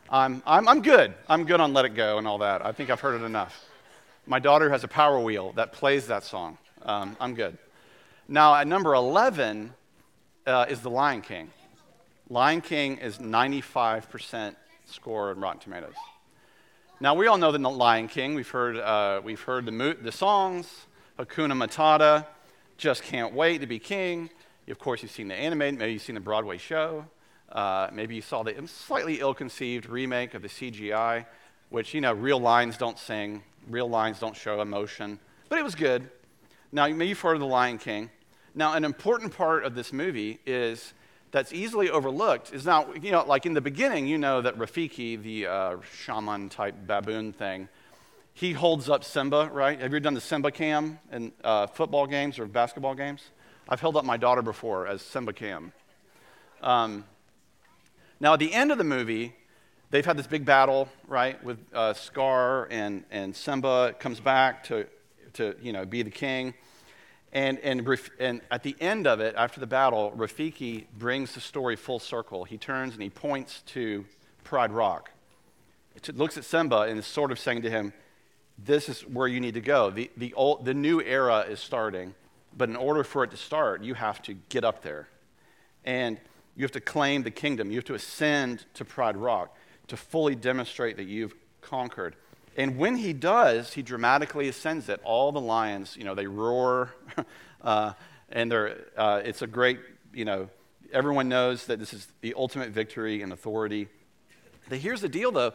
I'm, 0.09 0.41
I'm, 0.45 0.67
I'm 0.67 0.81
good. 0.81 1.13
I'm 1.29 1.45
good 1.45 1.61
on 1.61 1.73
Let 1.73 1.85
It 1.85 1.95
Go 1.95 2.17
and 2.17 2.27
all 2.27 2.39
that. 2.39 2.65
I 2.65 2.71
think 2.71 2.89
I've 2.89 2.99
heard 2.99 3.21
it 3.21 3.23
enough. 3.23 3.65
My 4.25 4.39
daughter 4.39 4.69
has 4.69 4.83
a 4.83 4.87
power 4.87 5.19
wheel 5.19 5.53
that 5.53 5.73
plays 5.73 6.07
that 6.07 6.23
song. 6.23 6.57
Um, 6.83 7.15
I'm 7.19 7.35
good. 7.35 7.57
Now, 8.27 8.55
at 8.55 8.67
number 8.67 8.93
11 8.93 9.73
uh, 10.45 10.65
is 10.69 10.81
The 10.81 10.89
Lion 10.89 11.21
King. 11.21 11.49
Lion 12.29 12.61
King 12.61 12.97
is 12.97 13.17
95% 13.19 14.55
score 14.85 15.29
on 15.29 15.39
Rotten 15.39 15.59
Tomatoes. 15.59 15.93
Now, 16.99 17.15
we 17.15 17.27
all 17.27 17.37
know 17.37 17.51
the 17.51 17.59
Lion 17.59 18.07
King. 18.07 18.35
We've 18.35 18.49
heard, 18.49 18.77
uh, 18.77 19.21
we've 19.23 19.41
heard 19.41 19.65
the, 19.65 19.71
mo- 19.71 19.93
the 19.93 20.11
songs, 20.11 20.67
Hakuna 21.17 21.53
Matata, 21.53 22.25
Just 22.77 23.03
Can't 23.03 23.33
Wait 23.33 23.61
to 23.61 23.67
Be 23.67 23.79
King. 23.79 24.29
Of 24.67 24.79
course, 24.79 25.01
you've 25.01 25.11
seen 25.11 25.27
the 25.27 25.35
anime, 25.35 25.77
maybe 25.77 25.93
you've 25.93 26.01
seen 26.01 26.15
the 26.15 26.21
Broadway 26.21 26.57
show. 26.57 27.05
Uh, 27.51 27.89
maybe 27.91 28.15
you 28.15 28.21
saw 28.21 28.43
the 28.43 28.55
slightly 28.67 29.19
ill 29.19 29.33
conceived 29.33 29.89
remake 29.89 30.33
of 30.33 30.41
the 30.41 30.47
CGI, 30.47 31.25
which, 31.69 31.93
you 31.93 31.99
know, 31.99 32.13
real 32.13 32.39
lines 32.39 32.77
don't 32.77 32.97
sing, 32.97 33.43
real 33.69 33.89
lines 33.89 34.19
don't 34.19 34.35
show 34.35 34.61
emotion, 34.61 35.19
but 35.49 35.57
it 35.57 35.63
was 35.63 35.75
good. 35.75 36.09
Now, 36.71 36.87
maybe 36.87 37.07
you've 37.07 37.19
heard 37.19 37.33
of 37.33 37.41
The 37.41 37.47
Lion 37.47 37.77
King. 37.77 38.09
Now, 38.55 38.73
an 38.73 38.85
important 38.85 39.35
part 39.35 39.65
of 39.65 39.75
this 39.75 39.91
movie 39.91 40.39
is 40.45 40.93
that's 41.31 41.53
easily 41.53 41.89
overlooked 41.89 42.53
is 42.53 42.65
now, 42.65 42.93
you 42.93 43.11
know, 43.11 43.23
like 43.25 43.45
in 43.45 43.53
the 43.53 43.61
beginning, 43.61 44.07
you 44.07 44.17
know 44.17 44.41
that 44.41 44.57
Rafiki, 44.57 45.21
the 45.21 45.47
uh, 45.47 45.77
shaman 46.03 46.49
type 46.49 46.75
baboon 46.85 47.33
thing, 47.33 47.67
he 48.33 48.53
holds 48.53 48.89
up 48.89 49.03
Simba, 49.03 49.49
right? 49.51 49.79
Have 49.79 49.91
you 49.91 49.97
ever 49.97 49.99
done 49.99 50.13
the 50.13 50.21
Simba 50.21 50.51
cam 50.51 50.99
in 51.11 51.31
uh, 51.43 51.67
football 51.67 52.07
games 52.07 52.39
or 52.39 52.45
basketball 52.45 52.95
games? 52.95 53.23
I've 53.71 53.79
held 53.79 53.95
up 53.95 54.03
my 54.03 54.17
daughter 54.17 54.41
before 54.41 54.85
as 54.85 55.01
Simba 55.01 55.31
cam. 55.31 55.71
Um, 56.61 57.05
now, 58.19 58.33
at 58.33 58.39
the 58.39 58.51
end 58.51 58.73
of 58.73 58.77
the 58.77 58.83
movie, 58.83 59.33
they've 59.91 60.05
had 60.05 60.17
this 60.17 60.27
big 60.27 60.43
battle, 60.43 60.89
right, 61.07 61.41
with 61.41 61.57
uh, 61.73 61.93
Scar 61.93 62.67
and, 62.69 63.05
and 63.11 63.33
Simba 63.33 63.95
comes 63.97 64.19
back 64.19 64.65
to, 64.65 64.87
to, 65.35 65.55
you 65.61 65.71
know, 65.71 65.85
be 65.85 66.03
the 66.03 66.11
king. 66.11 66.53
And, 67.31 67.59
and, 67.59 67.87
and 68.19 68.41
at 68.51 68.61
the 68.63 68.75
end 68.81 69.07
of 69.07 69.21
it, 69.21 69.35
after 69.37 69.61
the 69.61 69.67
battle, 69.67 70.13
Rafiki 70.17 70.87
brings 70.99 71.33
the 71.33 71.39
story 71.39 71.77
full 71.77 71.99
circle. 71.99 72.43
He 72.43 72.57
turns 72.57 72.91
and 72.91 73.01
he 73.01 73.09
points 73.09 73.61
to 73.67 74.03
Pride 74.43 74.73
Rock. 74.73 75.11
It 75.95 76.17
looks 76.17 76.37
at 76.37 76.43
Simba 76.43 76.81
and 76.81 76.99
is 76.99 77.07
sort 77.07 77.31
of 77.31 77.39
saying 77.39 77.61
to 77.61 77.69
him, 77.69 77.93
This 78.57 78.89
is 78.89 78.99
where 79.07 79.29
you 79.29 79.39
need 79.39 79.53
to 79.53 79.61
go. 79.61 79.91
The, 79.91 80.11
the, 80.17 80.33
old, 80.33 80.65
the 80.65 80.73
new 80.73 80.99
era 80.99 81.45
is 81.47 81.61
starting, 81.61 82.15
but 82.55 82.69
in 82.69 82.75
order 82.75 83.03
for 83.03 83.23
it 83.23 83.31
to 83.31 83.37
start, 83.37 83.83
you 83.83 83.93
have 83.93 84.21
to 84.23 84.33
get 84.33 84.63
up 84.63 84.81
there. 84.81 85.07
And 85.85 86.19
you 86.55 86.63
have 86.63 86.71
to 86.73 86.81
claim 86.81 87.23
the 87.23 87.31
kingdom. 87.31 87.71
You 87.71 87.77
have 87.77 87.85
to 87.85 87.93
ascend 87.93 88.65
to 88.75 88.85
Pride 88.85 89.17
Rock 89.17 89.55
to 89.87 89.97
fully 89.97 90.35
demonstrate 90.35 90.97
that 90.97 91.05
you've 91.05 91.33
conquered. 91.61 92.15
And 92.57 92.77
when 92.77 92.97
he 92.97 93.13
does, 93.13 93.73
he 93.73 93.81
dramatically 93.81 94.47
ascends 94.49 94.89
it. 94.89 94.99
All 95.03 95.31
the 95.31 95.41
lions, 95.41 95.95
you 95.97 96.03
know, 96.03 96.15
they 96.15 96.27
roar, 96.27 96.93
uh, 97.61 97.93
and 98.29 98.51
they're, 98.51 98.77
uh, 98.97 99.21
it's 99.23 99.41
a 99.41 99.47
great, 99.47 99.79
you 100.13 100.25
know, 100.25 100.49
everyone 100.91 101.29
knows 101.29 101.65
that 101.67 101.79
this 101.79 101.93
is 101.93 102.07
the 102.21 102.33
ultimate 102.35 102.71
victory 102.71 103.21
and 103.21 103.31
authority. 103.31 103.87
But 104.67 104.79
Here's 104.79 105.01
the 105.01 105.09
deal, 105.09 105.31
though. 105.31 105.53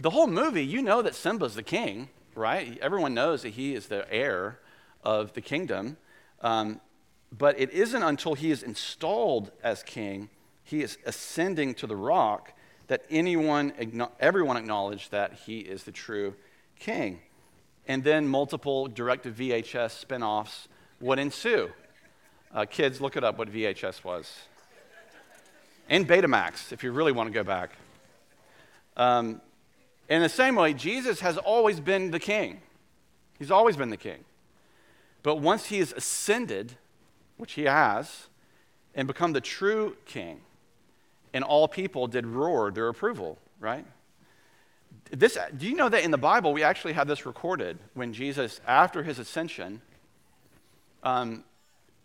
The 0.00 0.10
whole 0.10 0.28
movie, 0.28 0.64
you 0.64 0.80
know 0.80 1.02
that 1.02 1.16
Simba's 1.16 1.56
the 1.56 1.62
king, 1.62 2.08
right? 2.36 2.78
Everyone 2.80 3.14
knows 3.14 3.42
that 3.42 3.50
he 3.50 3.74
is 3.74 3.88
the 3.88 4.10
heir 4.12 4.60
of 5.02 5.32
the 5.32 5.40
kingdom. 5.40 5.96
Um, 6.40 6.80
but 7.36 7.58
it 7.58 7.70
isn't 7.70 8.02
until 8.02 8.34
he 8.34 8.50
is 8.50 8.62
installed 8.62 9.50
as 9.62 9.82
king, 9.82 10.30
he 10.64 10.82
is 10.82 10.98
ascending 11.04 11.74
to 11.74 11.86
the 11.86 11.96
rock, 11.96 12.52
that 12.88 13.04
anyone, 13.10 13.72
everyone 14.18 14.56
acknowledged 14.56 15.10
that 15.10 15.34
he 15.46 15.58
is 15.58 15.84
the 15.84 15.92
true 15.92 16.34
king. 16.78 17.20
And 17.86 18.02
then 18.02 18.26
multiple 18.26 18.86
direct 18.86 19.24
to 19.24 19.30
VHS 19.30 19.90
spin 19.92 20.22
offs 20.22 20.68
would 21.00 21.18
ensue. 21.18 21.70
Uh, 22.52 22.64
kids, 22.64 23.00
look 23.00 23.16
it 23.16 23.24
up 23.24 23.38
what 23.38 23.52
VHS 23.52 24.04
was. 24.04 24.32
And 25.88 26.08
Betamax, 26.08 26.72
if 26.72 26.82
you 26.82 26.92
really 26.92 27.12
want 27.12 27.28
to 27.28 27.32
go 27.32 27.44
back. 27.44 27.70
Um, 28.96 29.40
in 30.08 30.22
the 30.22 30.28
same 30.28 30.54
way, 30.54 30.72
Jesus 30.72 31.20
has 31.20 31.36
always 31.38 31.80
been 31.80 32.10
the 32.10 32.18
king. 32.18 32.60
He's 33.38 33.50
always 33.50 33.76
been 33.76 33.90
the 33.90 33.96
king. 33.96 34.24
But 35.22 35.36
once 35.36 35.66
he 35.66 35.78
has 35.78 35.92
ascended, 35.92 36.74
which 37.36 37.52
he 37.52 37.64
has, 37.64 38.28
and 38.94 39.06
become 39.06 39.32
the 39.32 39.40
true 39.40 39.96
king, 40.06 40.40
and 41.32 41.44
all 41.44 41.68
people 41.68 42.06
did 42.06 42.26
roar 42.26 42.70
their 42.70 42.88
approval, 42.88 43.38
right? 43.60 43.84
This, 45.10 45.38
do 45.56 45.66
you 45.66 45.74
know 45.74 45.88
that 45.88 46.04
in 46.04 46.10
the 46.10 46.18
Bible 46.18 46.52
we 46.52 46.62
actually 46.62 46.94
have 46.94 47.06
this 47.06 47.26
recorded 47.26 47.78
when 47.94 48.12
Jesus, 48.12 48.60
after 48.66 49.02
his 49.02 49.18
ascension, 49.18 49.80
um, 51.02 51.44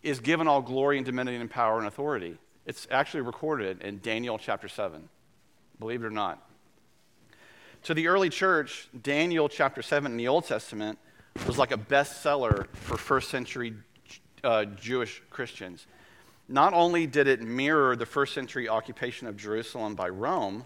is 0.02 0.20
given 0.20 0.48
all 0.48 0.62
glory 0.62 0.98
and 0.98 1.06
dominion 1.06 1.42
and 1.42 1.50
power 1.50 1.78
and 1.78 1.88
authority? 1.88 2.38
It's 2.66 2.88
actually 2.92 3.22
recorded 3.22 3.82
in 3.82 4.00
Daniel 4.00 4.38
chapter 4.38 4.68
7, 4.68 5.10
believe 5.80 6.04
it 6.04 6.08
or 6.08 6.12
not. 6.12 6.42
To 7.84 7.94
the 7.94 8.08
early 8.08 8.30
church, 8.30 8.88
Daniel 9.02 9.50
chapter 9.50 9.82
7 9.82 10.12
in 10.12 10.18
the 10.18 10.30
Old 10.30 10.46
Testament 10.46 10.98
was 11.48 11.58
like 11.58 11.72
a 11.72 11.78
bestseller 11.78 12.68
for 12.74 12.98
first 12.98 13.30
century 13.30 13.74
uh, 14.44 14.66
Jewish 14.66 15.22
Christians. 15.30 15.88
Not 16.48 16.74
only 16.74 17.08
did 17.08 17.28
it 17.28 17.42
mirror 17.42 17.96
the 17.96 18.06
first 18.06 18.34
century 18.34 18.68
occupation 18.68 19.28
of 19.28 19.38
Jerusalem 19.38 19.96
by 19.96 20.10
Rome, 20.10 20.66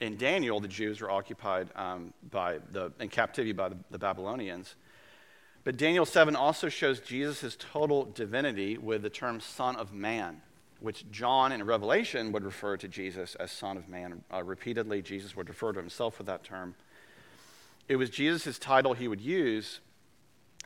in 0.00 0.16
Daniel, 0.16 0.60
the 0.60 0.68
Jews 0.68 1.00
were 1.00 1.10
occupied 1.10 1.68
um, 1.74 2.12
by 2.30 2.58
the, 2.72 2.92
in 3.00 3.08
captivity 3.08 3.52
by 3.52 3.70
the, 3.70 3.76
the 3.90 3.98
Babylonians. 3.98 4.74
But 5.64 5.76
Daniel 5.76 6.04
7 6.04 6.36
also 6.36 6.68
shows 6.68 7.00
Jesus' 7.00 7.56
total 7.58 8.04
divinity 8.04 8.76
with 8.78 9.02
the 9.02 9.10
term 9.10 9.40
Son 9.40 9.74
of 9.76 9.92
Man, 9.92 10.42
which 10.80 11.10
John 11.10 11.50
in 11.50 11.64
Revelation 11.64 12.30
would 12.32 12.44
refer 12.44 12.76
to 12.76 12.88
Jesus 12.88 13.34
as 13.36 13.50
Son 13.50 13.76
of 13.76 13.88
Man. 13.88 14.22
Uh, 14.32 14.44
repeatedly, 14.44 15.00
Jesus 15.00 15.34
would 15.34 15.48
refer 15.48 15.72
to 15.72 15.80
himself 15.80 16.18
with 16.18 16.26
that 16.26 16.44
term. 16.44 16.74
It 17.88 17.96
was 17.96 18.10
Jesus' 18.10 18.58
title 18.58 18.92
he 18.92 19.08
would 19.08 19.20
use 19.20 19.80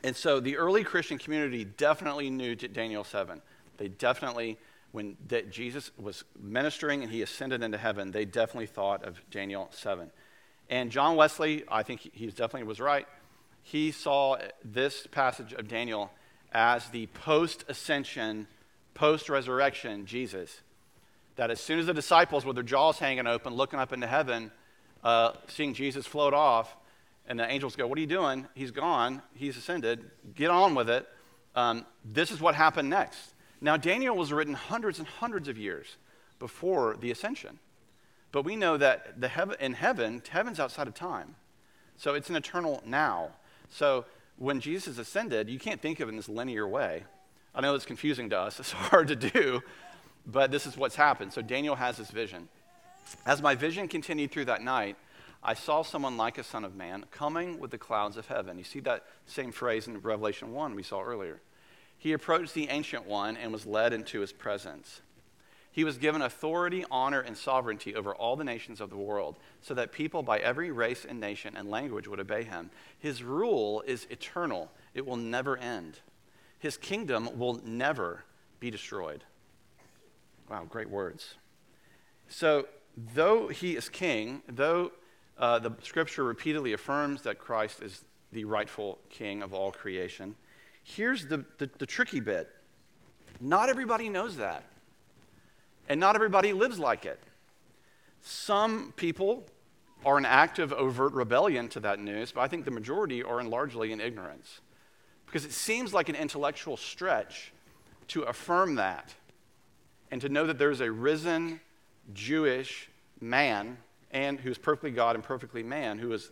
and 0.03 0.15
so 0.15 0.39
the 0.39 0.57
early 0.57 0.83
Christian 0.83 1.17
community 1.17 1.63
definitely 1.63 2.29
knew 2.29 2.55
Daniel 2.55 3.03
7. 3.03 3.41
They 3.77 3.87
definitely, 3.87 4.57
when 4.91 5.17
Jesus 5.49 5.91
was 5.97 6.23
ministering 6.39 7.03
and 7.03 7.11
he 7.11 7.21
ascended 7.21 7.63
into 7.63 7.77
heaven, 7.77 8.11
they 8.11 8.25
definitely 8.25 8.67
thought 8.67 9.03
of 9.03 9.21
Daniel 9.29 9.69
7. 9.71 10.11
And 10.69 10.91
John 10.91 11.15
Wesley, 11.15 11.63
I 11.67 11.83
think 11.83 11.99
he 12.13 12.27
definitely 12.27 12.63
was 12.63 12.79
right. 12.79 13.07
He 13.63 13.91
saw 13.91 14.37
this 14.63 15.05
passage 15.07 15.53
of 15.53 15.67
Daniel 15.67 16.11
as 16.51 16.89
the 16.89 17.07
post 17.07 17.63
ascension, 17.67 18.47
post 18.93 19.29
resurrection 19.29 20.05
Jesus. 20.05 20.61
That 21.35 21.51
as 21.51 21.59
soon 21.59 21.79
as 21.79 21.85
the 21.85 21.93
disciples, 21.93 22.45
with 22.45 22.55
their 22.55 22.63
jaws 22.63 22.99
hanging 22.99 23.27
open, 23.27 23.53
looking 23.53 23.79
up 23.79 23.93
into 23.93 24.07
heaven, 24.07 24.51
uh, 25.03 25.33
seeing 25.47 25.73
Jesus 25.73 26.05
float 26.05 26.33
off, 26.33 26.75
and 27.27 27.39
the 27.39 27.49
angels 27.49 27.75
go, 27.75 27.87
What 27.87 27.97
are 27.97 28.01
you 28.01 28.07
doing? 28.07 28.47
He's 28.55 28.71
gone. 28.71 29.21
He's 29.33 29.57
ascended. 29.57 30.09
Get 30.35 30.49
on 30.49 30.75
with 30.75 30.89
it. 30.89 31.07
Um, 31.55 31.85
this 32.05 32.31
is 32.31 32.41
what 32.41 32.55
happened 32.55 32.89
next. 32.89 33.33
Now, 33.59 33.77
Daniel 33.77 34.15
was 34.15 34.33
written 34.33 34.53
hundreds 34.53 34.99
and 34.99 35.07
hundreds 35.07 35.47
of 35.47 35.57
years 35.57 35.97
before 36.39 36.97
the 36.99 37.11
ascension. 37.11 37.59
But 38.31 38.43
we 38.43 38.55
know 38.55 38.77
that 38.77 39.19
the 39.19 39.27
heaven, 39.27 39.55
in 39.59 39.73
heaven, 39.73 40.21
heaven's 40.29 40.59
outside 40.59 40.87
of 40.87 40.93
time. 40.93 41.35
So 41.97 42.15
it's 42.15 42.29
an 42.29 42.35
eternal 42.35 42.81
now. 42.85 43.29
So 43.69 44.05
when 44.37 44.59
Jesus 44.59 44.97
ascended, 44.97 45.49
you 45.49 45.59
can't 45.59 45.81
think 45.81 45.99
of 45.99 46.07
it 46.07 46.11
in 46.11 46.17
this 46.17 46.29
linear 46.29 46.67
way. 46.67 47.03
I 47.53 47.61
know 47.61 47.75
it's 47.75 47.85
confusing 47.85 48.29
to 48.31 48.39
us, 48.39 48.59
it's 48.59 48.71
hard 48.71 49.09
to 49.09 49.15
do, 49.15 49.61
but 50.25 50.51
this 50.51 50.65
is 50.65 50.77
what's 50.77 50.95
happened. 50.95 51.33
So 51.33 51.41
Daniel 51.41 51.75
has 51.75 51.97
this 51.97 52.09
vision. 52.09 52.47
As 53.25 53.41
my 53.41 53.55
vision 53.55 53.87
continued 53.87 54.31
through 54.31 54.45
that 54.45 54.61
night, 54.61 54.95
I 55.43 55.55
saw 55.55 55.81
someone 55.81 56.17
like 56.17 56.37
a 56.37 56.43
son 56.43 56.63
of 56.63 56.75
man 56.75 57.05
coming 57.09 57.59
with 57.59 57.71
the 57.71 57.77
clouds 57.77 58.15
of 58.15 58.27
heaven. 58.27 58.57
You 58.57 58.63
see 58.63 58.79
that 58.81 59.05
same 59.25 59.51
phrase 59.51 59.87
in 59.87 59.99
Revelation 59.99 60.53
1 60.53 60.75
we 60.75 60.83
saw 60.83 61.01
earlier. 61.01 61.41
He 61.97 62.13
approached 62.13 62.53
the 62.53 62.69
ancient 62.69 63.07
one 63.07 63.37
and 63.37 63.51
was 63.51 63.65
led 63.65 63.93
into 63.93 64.19
his 64.19 64.31
presence. 64.31 65.01
He 65.71 65.83
was 65.83 65.97
given 65.97 66.21
authority, 66.21 66.83
honor, 66.91 67.21
and 67.21 67.37
sovereignty 67.37 67.95
over 67.95 68.13
all 68.13 68.35
the 68.35 68.43
nations 68.43 68.81
of 68.81 68.89
the 68.89 68.97
world, 68.97 69.37
so 69.61 69.73
that 69.73 69.93
people 69.93 70.21
by 70.21 70.37
every 70.39 70.69
race 70.69 71.05
and 71.07 71.19
nation 71.19 71.55
and 71.55 71.69
language 71.69 72.07
would 72.07 72.19
obey 72.19 72.43
him. 72.43 72.71
His 72.99 73.23
rule 73.23 73.81
is 73.87 74.05
eternal, 74.09 74.71
it 74.93 75.05
will 75.05 75.15
never 75.15 75.57
end. 75.57 75.99
His 76.59 76.75
kingdom 76.75 77.39
will 77.39 77.61
never 77.63 78.25
be 78.59 78.69
destroyed. 78.69 79.23
Wow, 80.49 80.65
great 80.69 80.89
words. 80.89 81.35
So, 82.27 82.67
though 83.15 83.47
he 83.47 83.77
is 83.77 83.87
king, 83.87 84.43
though 84.47 84.91
uh, 85.41 85.57
the 85.59 85.73
scripture 85.81 86.23
repeatedly 86.23 86.73
affirms 86.73 87.23
that 87.23 87.39
Christ 87.39 87.81
is 87.81 88.05
the 88.31 88.45
rightful 88.45 88.99
king 89.09 89.41
of 89.41 89.53
all 89.53 89.71
creation. 89.71 90.35
Here's 90.83 91.25
the, 91.25 91.43
the, 91.57 91.69
the 91.79 91.85
tricky 91.85 92.19
bit 92.19 92.47
not 93.39 93.69
everybody 93.69 94.07
knows 94.07 94.37
that, 94.37 94.63
and 95.89 95.99
not 95.99 96.15
everybody 96.15 96.53
lives 96.53 96.77
like 96.77 97.05
it. 97.05 97.19
Some 98.21 98.93
people 98.95 99.45
are 100.05 100.19
in 100.19 100.25
active, 100.25 100.71
overt 100.71 101.13
rebellion 101.13 101.67
to 101.69 101.79
that 101.79 101.99
news, 101.99 102.31
but 102.31 102.41
I 102.41 102.47
think 102.47 102.65
the 102.65 102.71
majority 102.71 103.23
are 103.23 103.39
in 103.39 103.49
largely 103.49 103.91
in 103.91 103.99
ignorance. 103.99 104.61
Because 105.25 105.43
it 105.43 105.53
seems 105.53 105.91
like 105.91 106.07
an 106.09 106.15
intellectual 106.15 106.77
stretch 106.77 107.51
to 108.09 108.23
affirm 108.23 108.75
that 108.75 109.15
and 110.11 110.21
to 110.21 110.29
know 110.29 110.45
that 110.45 110.59
there's 110.59 110.81
a 110.81 110.91
risen 110.91 111.61
Jewish 112.13 112.89
man 113.19 113.77
and 114.11 114.39
who 114.39 114.49
is 114.49 114.57
perfectly 114.57 114.91
God 114.91 115.15
and 115.15 115.23
perfectly 115.23 115.63
man, 115.63 115.97
who 115.97 116.13
is, 116.13 116.31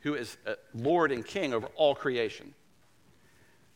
who 0.00 0.14
is 0.14 0.36
uh, 0.46 0.54
Lord 0.74 1.12
and 1.12 1.24
King 1.24 1.54
over 1.54 1.66
all 1.76 1.94
creation. 1.94 2.54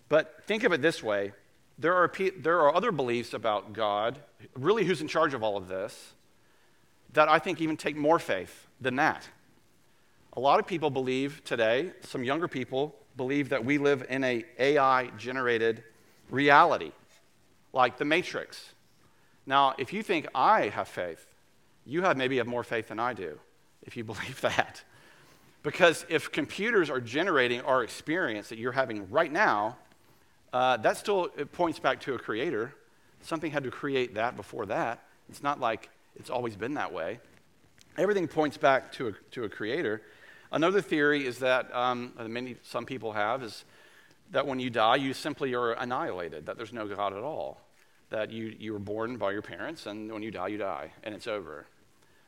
But 0.09 0.45
think 0.47 0.65
of 0.65 0.73
it 0.73 0.83
this 0.83 1.03
way 1.03 1.33
there 1.79 1.95
are, 1.95 2.13
there 2.39 2.61
are 2.61 2.75
other 2.75 2.93
beliefs 2.93 3.35
about 3.35 3.73
God, 3.73 4.19
really 4.55 4.85
who's 4.85 5.01
in 5.01 5.09
charge 5.09 5.35
of 5.35 5.43
all 5.43 5.57
of 5.57 5.69
this, 5.69 6.13
that 7.13 7.29
I 7.29 7.39
think 7.39 7.61
even 7.61 7.77
take 7.77 7.97
more 7.97 8.19
faith 8.19 8.67
than 8.81 8.97
that. 8.97 9.27
A 10.35 10.41
lot 10.41 10.61
of 10.61 10.67
people 10.67 10.91
believe 10.91 11.43
today, 11.45 11.93
some 12.03 12.25
younger 12.25 12.49
people 12.49 12.95
believe 13.17 13.49
that 13.51 13.65
we 13.65 13.79
live 13.79 14.05
in 14.09 14.25
a 14.25 14.45
AI 14.59 15.07
generated 15.17 15.85
reality, 16.31 16.93
like 17.73 17.99
the 17.99 18.05
Matrix. 18.05 18.73
Now, 19.47 19.75
if 19.79 19.93
you 19.93 20.03
think 20.03 20.27
I 20.35 20.69
have 20.69 20.89
faith, 20.89 21.27
you 21.87 22.03
have 22.03 22.17
maybe 22.17 22.39
have 22.39 22.47
more 22.47 22.65
faith 22.65 22.89
than 22.89 22.99
I 22.99 23.13
do, 23.13 23.39
if 23.85 23.97
you 23.97 24.05
believe 24.13 24.41
that. 24.41 24.83
Because 25.63 26.05
if 26.09 26.31
computers 26.31 26.91
are 26.91 27.01
generating 27.01 27.63
our 27.63 27.83
experience 27.83 28.51
that 28.51 28.59
you're 28.59 28.73
having 28.73 29.11
right 29.11 29.33
now, 29.33 29.77
uh, 30.53 30.77
that 30.77 30.97
still 30.97 31.29
points 31.53 31.79
back 31.79 32.01
to 32.03 32.15
a 32.15 32.19
creator. 32.19 32.75
Something 33.23 33.51
had 33.51 33.65
to 33.65 33.71
create 33.71 34.15
that 34.15 34.37
before 34.37 34.67
that. 34.67 35.03
It's 35.29 35.43
not 35.43 35.59
like 35.59 35.89
it's 36.17 36.31
always 36.31 36.55
been 36.55 36.75
that 36.75 36.93
way. 36.93 37.19
Everything 37.97 38.29
points 38.29 38.57
back 38.57 38.93
to 38.93 39.09
a, 39.09 39.13
to 39.33 39.45
a 39.45 39.49
creator. 39.49 40.03
Another 40.53 40.81
theory 40.81 41.27
is 41.27 41.39
that 41.39 41.75
um, 41.75 42.13
many 42.29 42.57
some 42.63 42.85
people 42.85 43.13
have 43.13 43.43
is 43.43 43.65
that 44.31 44.47
when 44.47 44.61
you 44.61 44.71
die, 44.71 44.97
you 44.97 45.15
simply 45.15 45.55
are 45.55 45.73
annihilated. 45.73 46.47
That 46.47 46.57
there's 46.57 46.73
no 46.73 46.87
God 46.87 47.13
at 47.13 47.23
all. 47.23 47.61
That 48.11 48.31
you 48.31 48.55
you 48.59 48.73
were 48.73 48.79
born 48.79 49.17
by 49.17 49.33
your 49.33 49.43
parents, 49.43 49.87
and 49.87 50.13
when 50.13 50.23
you 50.23 50.31
die, 50.31 50.49
you 50.49 50.59
die, 50.59 50.93
and 51.03 51.15
it's 51.15 51.27
over. 51.27 51.67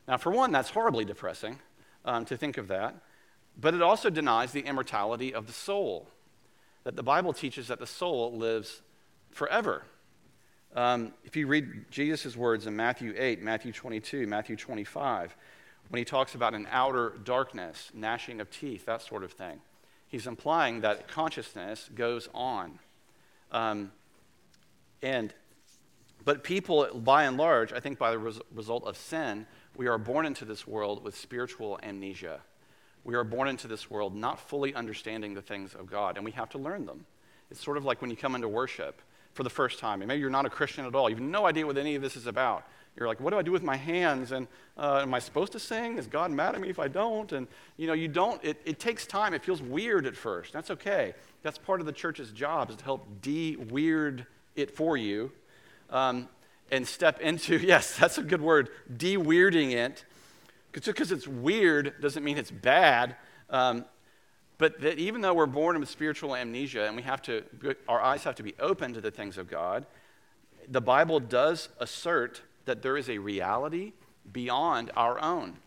Now, 0.07 0.17
for 0.17 0.31
one, 0.31 0.51
that's 0.51 0.69
horribly 0.69 1.05
depressing 1.05 1.59
um, 2.05 2.25
to 2.25 2.37
think 2.37 2.57
of 2.57 2.67
that, 2.69 2.95
but 3.59 3.73
it 3.73 3.81
also 3.81 4.09
denies 4.09 4.51
the 4.51 4.61
immortality 4.61 5.33
of 5.33 5.47
the 5.47 5.53
soul. 5.53 6.07
That 6.83 6.95
the 6.95 7.03
Bible 7.03 7.33
teaches 7.33 7.67
that 7.67 7.79
the 7.79 7.87
soul 7.87 8.37
lives 8.37 8.81
forever. 9.31 9.83
Um, 10.75 11.13
if 11.25 11.35
you 11.35 11.47
read 11.47 11.89
Jesus' 11.91 12.37
words 12.37 12.67
in 12.67 12.75
Matthew 12.75 13.13
8, 13.17 13.41
Matthew 13.41 13.73
22, 13.73 14.27
Matthew 14.27 14.55
25, 14.55 15.35
when 15.89 15.99
he 15.99 16.05
talks 16.05 16.35
about 16.35 16.53
an 16.53 16.67
outer 16.71 17.13
darkness, 17.23 17.91
gnashing 17.93 18.39
of 18.39 18.49
teeth, 18.49 18.85
that 18.85 19.01
sort 19.01 19.23
of 19.23 19.31
thing, 19.31 19.61
he's 20.07 20.27
implying 20.27 20.81
that 20.81 21.07
consciousness 21.07 21.89
goes 21.93 22.29
on. 22.33 22.79
Um, 23.51 23.91
and 25.01 25.33
but 26.23 26.43
people, 26.43 26.87
by 26.93 27.23
and 27.23 27.37
large, 27.37 27.71
I 27.71 27.79
think 27.79 27.97
by 27.97 28.11
the 28.11 28.19
res- 28.19 28.41
result 28.53 28.85
of 28.85 28.97
sin, 28.97 29.47
we 29.77 29.87
are 29.87 29.97
born 29.97 30.25
into 30.25 30.43
this 30.43 30.67
world 30.67 31.03
with 31.03 31.15
spiritual 31.15 31.79
amnesia. 31.83 32.41
We 33.03 33.15
are 33.15 33.23
born 33.23 33.47
into 33.47 33.67
this 33.67 33.89
world 33.89 34.15
not 34.15 34.39
fully 34.39 34.73
understanding 34.73 35.33
the 35.33 35.41
things 35.41 35.73
of 35.75 35.89
God, 35.89 36.17
and 36.17 36.25
we 36.25 36.31
have 36.31 36.49
to 36.49 36.57
learn 36.57 36.85
them. 36.85 37.05
It's 37.51 37.63
sort 37.63 37.77
of 37.77 37.85
like 37.85 38.01
when 38.01 38.09
you 38.09 38.17
come 38.17 38.35
into 38.35 38.49
worship 38.49 39.01
for 39.33 39.43
the 39.43 39.49
first 39.49 39.79
time, 39.79 40.01
and 40.01 40.07
maybe 40.07 40.19
you're 40.19 40.29
not 40.29 40.45
a 40.45 40.49
Christian 40.49 40.85
at 40.85 40.95
all. 40.95 41.09
You 41.09 41.15
have 41.15 41.23
no 41.23 41.45
idea 41.45 41.65
what 41.65 41.77
any 41.77 41.95
of 41.95 42.01
this 42.01 42.15
is 42.15 42.27
about. 42.27 42.65
You're 42.97 43.07
like, 43.07 43.19
what 43.19 43.29
do 43.29 43.37
I 43.37 43.43
do 43.43 43.51
with 43.51 43.61
my 43.61 43.75
hands? 43.75 44.31
And 44.31 44.47
uh, 44.75 45.01
am 45.03 45.13
I 45.13 45.19
supposed 45.19 45.51
to 45.51 45.59
sing? 45.59 45.99
Is 45.99 46.07
God 46.07 46.31
mad 46.31 46.55
at 46.55 46.61
me 46.61 46.69
if 46.69 46.79
I 46.79 46.87
don't? 46.87 47.31
And 47.31 47.47
you 47.77 47.85
know, 47.85 47.93
you 47.93 48.07
don't. 48.07 48.43
It, 48.43 48.59
it 48.65 48.79
takes 48.79 49.05
time. 49.05 49.35
It 49.35 49.43
feels 49.43 49.61
weird 49.61 50.07
at 50.07 50.15
first. 50.15 50.51
That's 50.51 50.71
okay. 50.71 51.13
That's 51.43 51.59
part 51.59 51.79
of 51.79 51.85
the 51.85 51.91
church's 51.91 52.31
job 52.31 52.71
is 52.71 52.75
to 52.77 52.83
help 52.83 53.05
de-weird 53.21 54.25
it 54.55 54.75
for 54.75 54.97
you, 54.97 55.31
um, 55.91 56.27
and 56.71 56.87
step 56.87 57.19
into. 57.19 57.57
Yes, 57.67 57.97
that's 57.97 58.17
a 58.17 58.23
good 58.23 58.41
word. 58.41 58.69
De-weirding 58.95 59.71
it. 59.71 60.05
Just 60.73 60.85
because 60.85 61.11
it's 61.11 61.27
weird 61.27 61.99
doesn't 62.01 62.23
mean 62.23 62.37
it's 62.37 62.51
bad. 62.51 63.15
Um, 63.49 63.85
but 64.57 64.81
that 64.81 64.97
even 64.97 65.21
though 65.21 65.33
we're 65.33 65.45
born 65.45 65.79
with 65.79 65.89
spiritual 65.89 66.35
amnesia 66.35 66.85
and 66.85 66.95
we 66.95 67.03
have 67.03 67.21
to, 67.23 67.43
our 67.87 68.01
eyes 68.01 68.23
have 68.23 68.35
to 68.35 68.43
be 68.43 68.53
open 68.59 68.93
to 68.93 69.01
the 69.01 69.11
things 69.11 69.37
of 69.37 69.49
God, 69.49 69.85
the 70.67 70.81
Bible 70.81 71.19
does 71.19 71.69
assert 71.79 72.41
that 72.65 72.81
there 72.81 72.97
is 72.97 73.09
a 73.09 73.17
reality 73.17 73.93
beyond 74.31 74.91
our 74.95 75.19
own. 75.21 75.57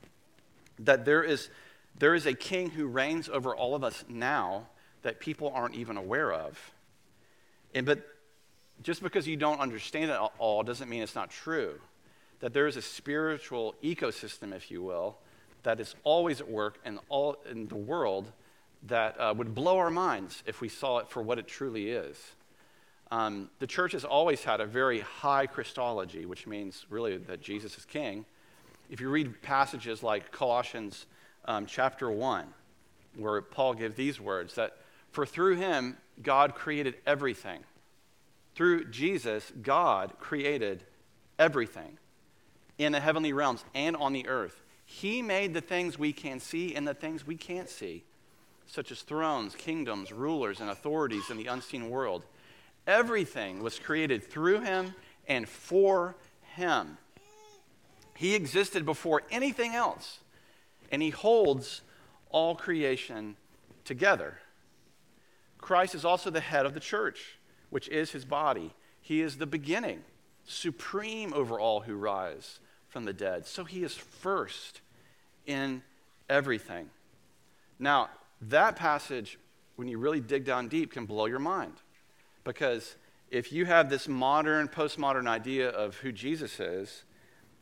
That 0.79 1.05
there 1.05 1.23
is, 1.23 1.49
there 1.99 2.15
is 2.15 2.27
a 2.27 2.35
king 2.35 2.71
who 2.71 2.87
reigns 2.87 3.29
over 3.29 3.55
all 3.55 3.75
of 3.75 3.85
us 3.85 4.05
now 4.09 4.67
that 5.03 5.21
people 5.21 5.51
aren't 5.55 5.75
even 5.75 5.97
aware 5.97 6.33
of. 6.33 6.73
And, 7.75 7.87
but 7.87 8.07
just 8.83 9.03
because 9.03 9.27
you 9.27 9.37
don't 9.37 9.61
understand 9.61 10.11
it 10.11 10.19
all 10.39 10.63
doesn't 10.63 10.89
mean 10.89 11.03
it's 11.03 11.15
not 11.15 11.31
true. 11.31 11.81
That 12.41 12.55
there 12.55 12.67
is 12.67 12.77
a 12.77 12.83
spiritual 12.83 13.75
ecosystem, 13.83 14.55
if 14.55 14.71
you 14.71 14.83
will, 14.83 15.19
that 15.63 15.81
is 15.81 15.95
always 16.05 16.41
at 16.41 16.49
work 16.49 16.79
in, 16.85 16.99
all, 17.09 17.37
in 17.51 17.69
the 17.69 17.77
world 17.77 18.33
that 18.85 19.21
uh, 19.21 19.35
would 19.37 19.55
blow 19.55 19.79
our 19.79 19.91
minds 19.91 20.43
if 20.47 20.61
we 20.61 20.69
saw 20.69 20.99
it 20.99 21.09
for 21.09 21.23
what 21.23 21.39
it 21.39 21.47
truly 21.47 21.91
is. 21.91 22.17
Um, 23.11 23.51
the 23.59 23.67
church 23.67 23.93
has 23.93 24.05
always 24.05 24.45
had 24.45 24.61
a 24.61 24.67
very 24.67 25.01
high 25.01 25.47
Christology, 25.47 26.25
which 26.25 26.47
means 26.47 26.87
really 26.89 27.17
that 27.17 27.43
Jesus 27.43 27.77
is 27.77 27.85
king. 27.85 28.25
If 28.89 29.01
you 29.01 29.11
read 29.11 29.43
passages 29.43 30.03
like 30.03 30.33
Colossians 30.33 31.07
um, 31.45 31.67
chapter 31.67 32.11
1, 32.11 32.47
where 33.17 33.43
Paul 33.43 33.75
gives 33.75 33.97
these 33.97 34.21
words 34.21 34.55
that 34.55 34.77
for 35.11 35.27
through 35.27 35.57
him 35.57 35.97
God 36.23 36.55
created 36.55 36.95
everything. 37.07 37.61
Through 38.61 38.91
Jesus, 38.91 39.51
God 39.63 40.13
created 40.21 40.85
everything 41.39 41.97
in 42.77 42.93
the 42.93 43.01
heavenly 43.01 43.33
realms 43.33 43.65
and 43.75 43.97
on 43.97 44.13
the 44.13 44.29
earth. 44.29 44.61
He 44.85 45.23
made 45.23 45.55
the 45.55 45.63
things 45.63 45.99
we 45.99 46.13
can 46.13 46.41
see 46.41 46.75
and 46.75 46.87
the 46.87 46.93
things 46.93 47.27
we 47.27 47.37
can't 47.37 47.71
see, 47.71 48.05
such 48.67 48.93
as 48.93 49.01
thrones, 49.01 49.55
kingdoms, 49.55 50.13
rulers, 50.13 50.61
and 50.61 50.69
authorities 50.69 51.31
in 51.31 51.39
the 51.39 51.47
unseen 51.47 51.89
world. 51.89 52.27
Everything 52.87 53.63
was 53.63 53.79
created 53.79 54.31
through 54.31 54.61
him 54.61 54.93
and 55.27 55.49
for 55.49 56.15
him. 56.43 56.99
He 58.15 58.35
existed 58.35 58.85
before 58.85 59.23
anything 59.31 59.75
else, 59.75 60.19
and 60.93 61.01
he 61.01 61.09
holds 61.09 61.81
all 62.29 62.57
creation 62.57 63.37
together. 63.87 64.37
Christ 65.57 65.95
is 65.95 66.05
also 66.05 66.29
the 66.29 66.41
head 66.41 66.67
of 66.67 66.75
the 66.75 66.81
church, 66.81 67.39
which 67.71 67.89
is 67.89 68.11
his 68.11 68.25
body. 68.25 68.75
He 69.01 69.23
is 69.23 69.39
the 69.39 69.47
beginning, 69.47 70.03
supreme 70.45 71.33
over 71.33 71.59
all 71.59 71.81
who 71.81 71.95
rise 71.95 72.61
from 72.89 73.05
the 73.05 73.13
dead. 73.13 73.47
So 73.47 73.65
he 73.65 73.83
is 73.83 73.95
first 73.95 74.81
in 75.47 75.83
everything. 76.29 76.91
Now, 77.79 78.11
that 78.43 78.77
passage, 78.77 79.39
when 79.77 79.89
you 79.89 79.99
really 79.99 80.21
dig 80.21 80.45
down 80.45 80.69
deep, 80.69 80.93
can 80.93 81.07
blow 81.07 81.27
your 81.27 81.39
mind. 81.39 81.75
Because 82.45 82.97
if 83.31 83.53
you 83.53 83.65
have 83.65 83.89
this 83.89 84.09
modern, 84.09 84.69
postmodern 84.69 85.29
idea 85.29 85.71
of 85.71 85.97
who 85.97 86.13
Jesus 86.13 86.59
is, 86.61 87.05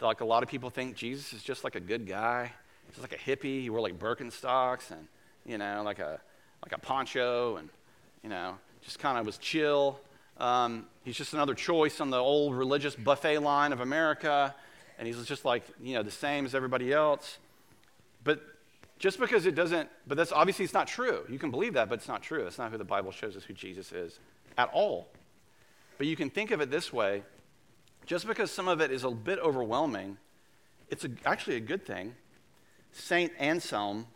like 0.00 0.20
a 0.20 0.24
lot 0.24 0.42
of 0.42 0.48
people 0.48 0.70
think 0.70 0.96
Jesus 0.96 1.32
is 1.32 1.42
just 1.42 1.64
like 1.64 1.74
a 1.74 1.80
good 1.80 2.06
guy, 2.06 2.52
just 2.90 3.00
like 3.00 3.12
a 3.12 3.16
hippie. 3.16 3.62
He 3.62 3.70
wore 3.70 3.80
like 3.80 3.98
Birkenstocks 3.98 4.90
and, 4.90 5.06
you 5.44 5.58
know, 5.58 5.82
like 5.84 5.98
a, 5.98 6.20
like 6.62 6.72
a 6.72 6.78
poncho 6.78 7.56
and, 7.56 7.68
you 8.22 8.30
know, 8.30 8.56
just 8.82 8.98
kind 8.98 9.18
of 9.18 9.26
was 9.26 9.38
chill. 9.38 10.00
Um, 10.38 10.86
he's 11.04 11.16
just 11.16 11.34
another 11.34 11.54
choice 11.54 12.00
on 12.00 12.10
the 12.10 12.18
old 12.18 12.54
religious 12.54 12.94
buffet 12.94 13.38
line 13.38 13.72
of 13.72 13.80
America. 13.80 14.54
And 14.98 15.06
he's 15.06 15.24
just 15.26 15.44
like, 15.44 15.64
you 15.80 15.94
know, 15.94 16.02
the 16.02 16.10
same 16.10 16.44
as 16.44 16.54
everybody 16.54 16.92
else. 16.92 17.38
But 18.24 18.40
just 18.98 19.20
because 19.20 19.46
it 19.46 19.54
doesn't, 19.54 19.88
but 20.06 20.16
that's 20.16 20.32
obviously 20.32 20.64
it's 20.64 20.74
not 20.74 20.88
true. 20.88 21.24
You 21.28 21.38
can 21.38 21.50
believe 21.50 21.74
that, 21.74 21.88
but 21.88 21.98
it's 21.98 22.08
not 22.08 22.22
true. 22.22 22.42
That's 22.44 22.58
not 22.58 22.72
who 22.72 22.78
the 22.78 22.84
Bible 22.84 23.12
shows 23.12 23.36
us 23.36 23.44
who 23.44 23.54
Jesus 23.54 23.92
is 23.92 24.18
at 24.56 24.70
all. 24.72 25.08
But 25.98 26.06
you 26.06 26.16
can 26.16 26.30
think 26.30 26.50
of 26.50 26.60
it 26.60 26.70
this 26.70 26.92
way 26.92 27.22
just 28.06 28.26
because 28.26 28.50
some 28.50 28.68
of 28.68 28.80
it 28.80 28.90
is 28.90 29.04
a 29.04 29.10
bit 29.10 29.38
overwhelming, 29.38 30.16
it's 30.88 31.04
a, 31.04 31.10
actually 31.26 31.56
a 31.56 31.60
good 31.60 31.84
thing. 31.84 32.14
Saint 32.90 33.32
Anselm 33.38 34.06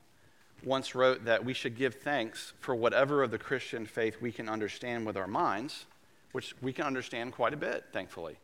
once 0.65 0.95
wrote 0.95 1.27
that 1.27 1.45
we 1.45 1.53
should 1.53 1.77
give 1.77 1.97
thanks 1.97 2.55
for 2.59 2.75
whatever 2.75 3.23
of 3.23 3.31
the 3.31 3.39
Christian 3.39 3.85
faith 3.85 4.17
we 4.21 4.33
can 4.33 4.49
understand 4.49 5.05
with 5.05 5.17
our 5.17 5.27
minds, 5.27 5.85
which 6.33 6.55
we 6.61 6.73
can 6.73 6.87
understand 6.87 7.33
quite 7.33 7.55
a 7.55 7.57
bit, 7.57 7.85
thankfully. 7.92 8.37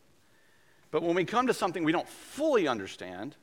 But 0.90 1.02
when 1.02 1.14
we 1.14 1.24
come 1.24 1.46
to 1.46 1.54
something 1.54 1.84
we 1.84 1.92
don't 1.92 2.08
fully 2.08 2.66
understand, 2.68 3.36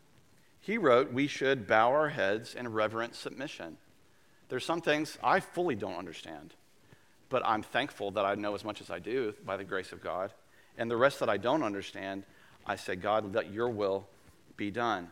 he 0.62 0.78
wrote 0.78 1.14
we 1.14 1.28
should 1.28 1.68
bow 1.68 1.90
our 1.90 2.10
heads 2.10 2.56
in 2.56 2.72
reverent 2.72 3.16
submission. 3.16 3.78
There's 4.50 4.66
some 4.66 4.82
things 4.82 5.18
I 5.24 5.40
fully 5.40 5.76
don't 5.76 5.98
understand 5.98 6.54
but 7.30 7.46
I'm 7.46 7.64
thankful 7.64 8.12
that 8.12 8.26
I 8.26 8.36
know 8.36 8.56
as 8.56 8.64
much 8.64 8.82
as 8.82 8.90
I 8.90 9.00
do 9.00 9.34
by 9.46 9.58
the 9.58 9.64
grace 9.64 9.92
of 9.92 10.02
God. 10.02 10.32
And 10.78 10.90
the 10.90 10.98
rest 10.98 11.20
that 11.20 11.30
I 11.30 11.38
don't 11.38 11.64
understand, 11.64 12.24
I 12.66 12.76
say, 12.76 12.96
God, 12.96 13.34
let 13.34 13.52
your 13.52 13.70
will 13.70 14.08
be 14.58 14.72
done. 14.72 15.10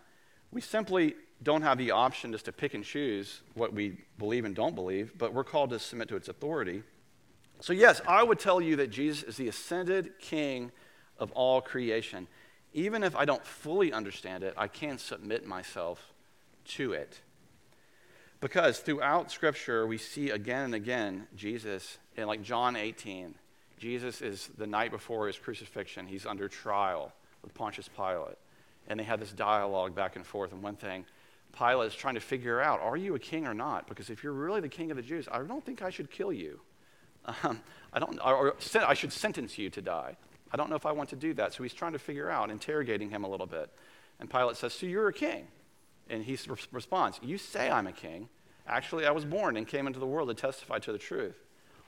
We 0.51 0.61
simply 0.61 1.15
don't 1.41 1.61
have 1.61 1.77
the 1.77 1.91
option 1.91 2.31
just 2.31 2.45
to 2.45 2.51
pick 2.51 2.73
and 2.73 2.83
choose 2.83 3.41
what 3.55 3.73
we 3.73 3.97
believe 4.17 4.45
and 4.45 4.55
don't 4.55 4.75
believe, 4.75 5.17
but 5.17 5.33
we're 5.33 5.43
called 5.43 5.71
to 5.71 5.79
submit 5.79 6.07
to 6.09 6.15
its 6.15 6.29
authority. 6.29 6.83
So, 7.59 7.73
yes, 7.73 8.01
I 8.07 8.23
would 8.23 8.39
tell 8.39 8.59
you 8.59 8.75
that 8.77 8.89
Jesus 8.89 9.23
is 9.23 9.37
the 9.37 9.47
ascended 9.47 10.19
king 10.19 10.71
of 11.17 11.31
all 11.31 11.61
creation. 11.61 12.27
Even 12.73 13.03
if 13.03 13.15
I 13.15 13.25
don't 13.25 13.45
fully 13.45 13.93
understand 13.93 14.43
it, 14.43 14.53
I 14.57 14.67
can 14.67 14.97
submit 14.97 15.45
myself 15.45 16.13
to 16.65 16.93
it. 16.93 17.21
Because 18.41 18.79
throughout 18.79 19.31
Scripture, 19.31 19.87
we 19.87 19.97
see 19.97 20.31
again 20.31 20.65
and 20.65 20.75
again 20.75 21.27
Jesus, 21.35 21.97
in 22.17 22.27
like 22.27 22.43
John 22.43 22.75
18, 22.75 23.35
Jesus 23.77 24.21
is 24.21 24.49
the 24.57 24.67
night 24.67 24.91
before 24.91 25.27
his 25.27 25.37
crucifixion, 25.37 26.07
he's 26.07 26.25
under 26.25 26.49
trial 26.49 27.13
with 27.41 27.53
Pontius 27.53 27.89
Pilate. 27.95 28.37
And 28.87 28.99
they 28.99 29.03
have 29.05 29.19
this 29.19 29.31
dialogue 29.31 29.95
back 29.95 30.17
and 30.17 30.25
forth. 30.25 30.51
And 30.51 30.61
one 30.61 30.75
thing, 30.75 31.05
Pilate 31.57 31.87
is 31.87 31.95
trying 31.95 32.15
to 32.15 32.19
figure 32.19 32.59
out 32.59 32.81
are 32.81 32.97
you 32.97 33.15
a 33.15 33.19
king 33.19 33.47
or 33.47 33.53
not? 33.53 33.87
Because 33.87 34.09
if 34.09 34.23
you're 34.23 34.33
really 34.33 34.59
the 34.59 34.67
king 34.67 34.91
of 34.91 34.97
the 34.97 35.03
Jews, 35.03 35.27
I 35.31 35.41
don't 35.43 35.65
think 35.65 35.81
I 35.81 35.89
should 35.89 36.11
kill 36.11 36.33
you. 36.33 36.59
Um, 37.25 37.61
I, 37.93 37.99
don't, 37.99 38.19
or, 38.25 38.55
I 38.85 38.93
should 38.93 39.13
sentence 39.13 39.57
you 39.57 39.69
to 39.69 39.81
die. 39.81 40.17
I 40.51 40.57
don't 40.57 40.69
know 40.69 40.75
if 40.75 40.85
I 40.85 40.91
want 40.91 41.09
to 41.09 41.15
do 41.15 41.33
that. 41.35 41.53
So 41.53 41.63
he's 41.63 41.73
trying 41.73 41.93
to 41.93 41.99
figure 41.99 42.29
out, 42.29 42.51
interrogating 42.51 43.09
him 43.09 43.23
a 43.23 43.29
little 43.29 43.47
bit. 43.47 43.69
And 44.19 44.29
Pilate 44.29 44.57
says, 44.57 44.73
So 44.73 44.85
you're 44.85 45.07
a 45.07 45.13
king? 45.13 45.47
And 46.09 46.23
he 46.23 46.37
responds, 46.71 47.19
You 47.23 47.37
say 47.37 47.69
I'm 47.69 47.87
a 47.87 47.91
king. 47.91 48.29
Actually, 48.67 49.05
I 49.05 49.11
was 49.11 49.25
born 49.25 49.57
and 49.57 49.67
came 49.67 49.87
into 49.87 49.99
the 49.99 50.05
world 50.05 50.29
to 50.29 50.35
testify 50.35 50.79
to 50.79 50.91
the 50.91 50.97
truth. 50.97 51.35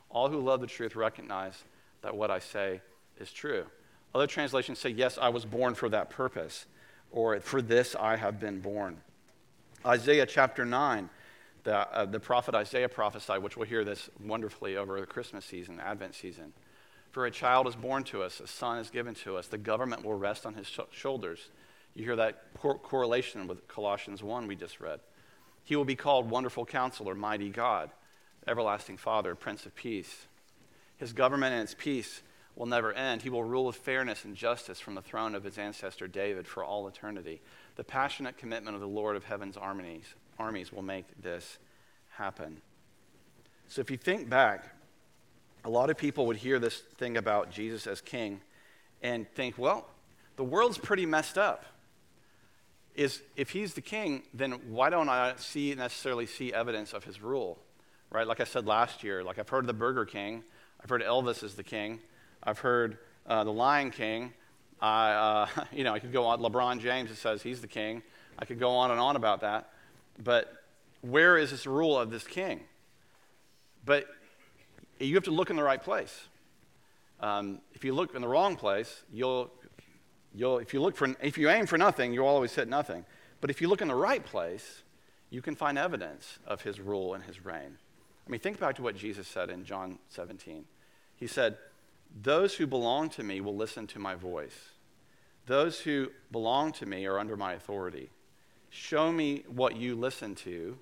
All 0.10 0.30
who 0.30 0.40
love 0.40 0.62
the 0.62 0.68
truth 0.68 0.96
recognize 0.96 1.64
that 2.02 2.16
what 2.16 2.32
I 2.32 2.40
say 2.40 2.82
is 3.20 3.32
true. 3.32 3.66
Other 4.14 4.28
translations 4.28 4.80
say, 4.80 4.90
Yes, 4.90 5.18
I 5.22 5.30
was 5.30 5.46
born 5.46 5.76
for 5.76 5.90
that 5.90 6.10
purpose, 6.10 6.66
or 7.12 7.40
for 7.42 7.62
this 7.62 7.96
I 7.96 8.16
have 8.16 8.40
been 8.40 8.62
born. 8.62 9.02
Isaiah 9.86 10.26
chapter 10.26 10.66
9, 10.66 11.10
the, 11.66 11.76
uh, 11.76 12.06
the 12.06 12.20
prophet 12.20 12.56
Isaiah 12.56 12.88
prophesied, 12.88 13.42
which 13.42 13.58
we'll 13.58 13.68
hear 13.68 13.84
this 13.84 14.10
wonderfully 14.24 14.78
over 14.78 15.00
the 15.00 15.08
Christmas 15.08 15.44
season, 15.44 15.80
Advent 15.80 16.14
season. 16.14 16.54
For 17.12 17.26
a 17.26 17.32
child 17.32 17.68
is 17.68 17.76
born 17.76 18.04
to 18.06 18.22
us, 18.22 18.40
a 18.40 18.48
son 18.48 18.78
is 18.78 18.90
given 18.92 19.16
to 19.16 19.36
us, 19.36 19.48
the 19.48 19.58
government 19.58 20.06
will 20.06 20.14
rest 20.14 20.46
on 20.46 20.54
his 20.54 20.68
sh- 20.68 20.80
shoulders. 20.92 21.50
You 21.96 22.04
hear 22.04 22.16
that 22.18 22.44
cor- 22.60 22.78
correlation 22.78 23.48
with 23.48 23.68
Colossians 23.68 24.22
1 24.22 24.48
we 24.48 24.56
just 24.56 24.80
read. 24.80 25.00
He 25.64 25.76
will 25.76 25.86
be 25.86 25.96
called 25.96 26.30
Wonderful 26.30 26.66
Counselor, 26.66 27.16
Mighty 27.16 27.50
God, 27.50 27.90
Everlasting 28.48 28.98
Father, 28.98 29.34
Prince 29.34 29.66
of 29.66 29.74
Peace. 29.74 30.28
His 30.98 31.14
government 31.14 31.54
and 31.54 31.64
its 31.64 31.76
peace 31.76 32.22
will 32.56 32.68
never 32.68 32.94
end. 32.94 33.24
He 33.24 33.30
will 33.30 33.44
rule 33.44 33.66
with 33.66 33.78
fairness 33.78 34.24
and 34.24 34.36
justice 34.36 34.80
from 34.80 34.94
the 34.94 35.02
throne 35.02 35.34
of 35.34 35.44
his 35.44 35.58
ancestor 35.58 36.08
David 36.08 36.48
for 36.48 36.64
all 36.64 36.88
eternity. 36.88 37.42
The 37.76 37.84
passionate 37.84 38.38
commitment 38.38 38.76
of 38.76 38.82
the 38.82 38.88
Lord 38.88 39.16
of 39.16 39.24
heaven's 39.24 39.58
armies, 39.58 40.14
armies 40.38 40.72
will 40.72 40.82
make 40.82 41.06
this 41.22 41.58
happen. 42.10 42.62
So 43.68 43.82
if 43.82 43.90
you 43.90 43.98
think 43.98 44.30
back, 44.30 44.76
a 45.64 45.70
lot 45.70 45.90
of 45.90 45.98
people 45.98 46.28
would 46.28 46.38
hear 46.38 46.60
this 46.60 46.80
thing 46.98 47.18
about 47.18 47.52
Jesus 47.52 47.88
as 47.88 48.02
king 48.02 48.42
and 49.02 49.28
think, 49.34 49.58
well, 49.58 49.88
the 50.36 50.44
world's 50.44 50.78
pretty 50.78 51.06
messed 51.06 51.38
up. 51.38 51.66
is 52.96 53.22
if 53.36 53.50
he's 53.50 53.74
the 53.74 53.82
king, 53.82 54.24
then 54.34 54.54
why 54.70 54.90
don't 54.90 55.10
I 55.10 55.34
see 55.38 55.74
necessarily 55.76 56.26
see 56.26 56.54
evidence 56.54 56.94
of 56.94 57.04
his 57.04 57.22
rule? 57.22 57.58
Right? 58.12 58.28
Like 58.28 58.40
I 58.40 58.46
said 58.46 58.66
last 58.66 59.04
year, 59.04 59.24
like 59.24 59.40
I've 59.40 59.50
heard 59.50 59.66
of 59.66 59.68
the 59.68 59.74
Burger 59.74 60.06
King, 60.06 60.44
I've 60.82 60.90
heard 60.90 61.02
Elvis 61.02 61.44
is 61.44 61.56
the 61.56 61.64
king, 61.64 62.00
I've 62.44 62.60
heard 62.60 63.00
uh, 63.28 63.44
the 63.44 63.52
Lion 63.52 63.92
King. 63.92 64.34
I, 64.80 65.12
uh, 65.12 65.64
you 65.74 65.84
know, 65.84 65.94
I 65.94 66.00
could 66.00 66.14
go 66.14 66.26
on. 66.26 66.40
LeBron 66.40 66.80
James 66.80 67.12
it 67.12 67.18
says 67.18 67.42
he's 67.42 67.62
the 67.62 67.68
king. 67.68 68.04
I 68.38 68.46
could 68.46 68.60
go 68.60 68.72
on 68.72 68.92
and 68.92 69.00
on 69.00 69.16
about 69.16 69.42
that. 69.42 69.70
But 70.24 70.52
where 71.02 71.38
is 71.38 71.52
this 71.52 71.66
rule 71.66 71.98
of 71.98 72.10
this 72.10 72.24
king? 72.26 72.62
But 73.86 74.08
you 75.00 75.16
have 75.16 75.26
to 75.26 75.32
look 75.32 75.50
in 75.50 75.56
the 75.56 75.64
right 75.64 75.82
place. 75.82 76.28
Um, 77.20 77.60
if 77.74 77.84
you 77.84 77.94
look 77.94 78.16
in 78.16 78.22
the 78.22 78.28
wrong 78.28 78.56
place, 78.56 79.04
you'll, 79.12 79.52
you'll, 80.34 80.60
if 80.60 80.74
you 80.74 80.82
look 80.82 80.96
for, 80.96 81.16
if 81.22 81.38
you 81.38 81.50
aim 81.50 81.66
for 81.66 81.78
nothing, 81.78 82.14
you'll 82.14 82.28
always 82.28 82.54
hit 82.54 82.68
nothing. 82.68 83.06
But 83.42 83.50
if 83.50 83.62
you 83.62 83.68
look 83.68 83.82
in 83.82 83.88
the 83.88 83.96
right 83.96 84.26
place, 84.26 84.84
you 85.30 85.42
can 85.42 85.56
find 85.56 85.78
evidence 85.78 86.40
of 86.46 86.62
his 86.62 86.80
rule 86.80 87.14
and 87.14 87.24
his 87.24 87.44
reign. 87.44 87.78
I 88.26 88.30
mean, 88.30 88.40
think 88.40 88.60
back 88.60 88.76
to 88.76 88.82
what 88.82 88.96
Jesus 88.96 89.28
said 89.28 89.50
in 89.50 89.66
John 89.66 90.00
17. 90.10 90.66
He 91.16 91.28
said, 91.28 91.58
Those 92.22 92.56
who 92.56 92.66
belong 92.66 93.10
to 93.12 93.24
me 93.24 93.42
will 93.42 93.56
listen 93.56 93.88
to 93.88 94.00
my 94.00 94.16
voice. 94.16 94.72
Those 95.46 95.82
who 95.82 96.10
belong 96.32 96.72
to 96.74 96.86
me 96.86 97.06
are 97.06 97.20
under 97.20 97.38
my 97.38 97.54
authority. 97.54 98.10
Show 98.76 99.10
me 99.10 99.46
what 99.48 99.78
you 99.78 99.96
listen 99.96 100.36
to, 100.36 100.78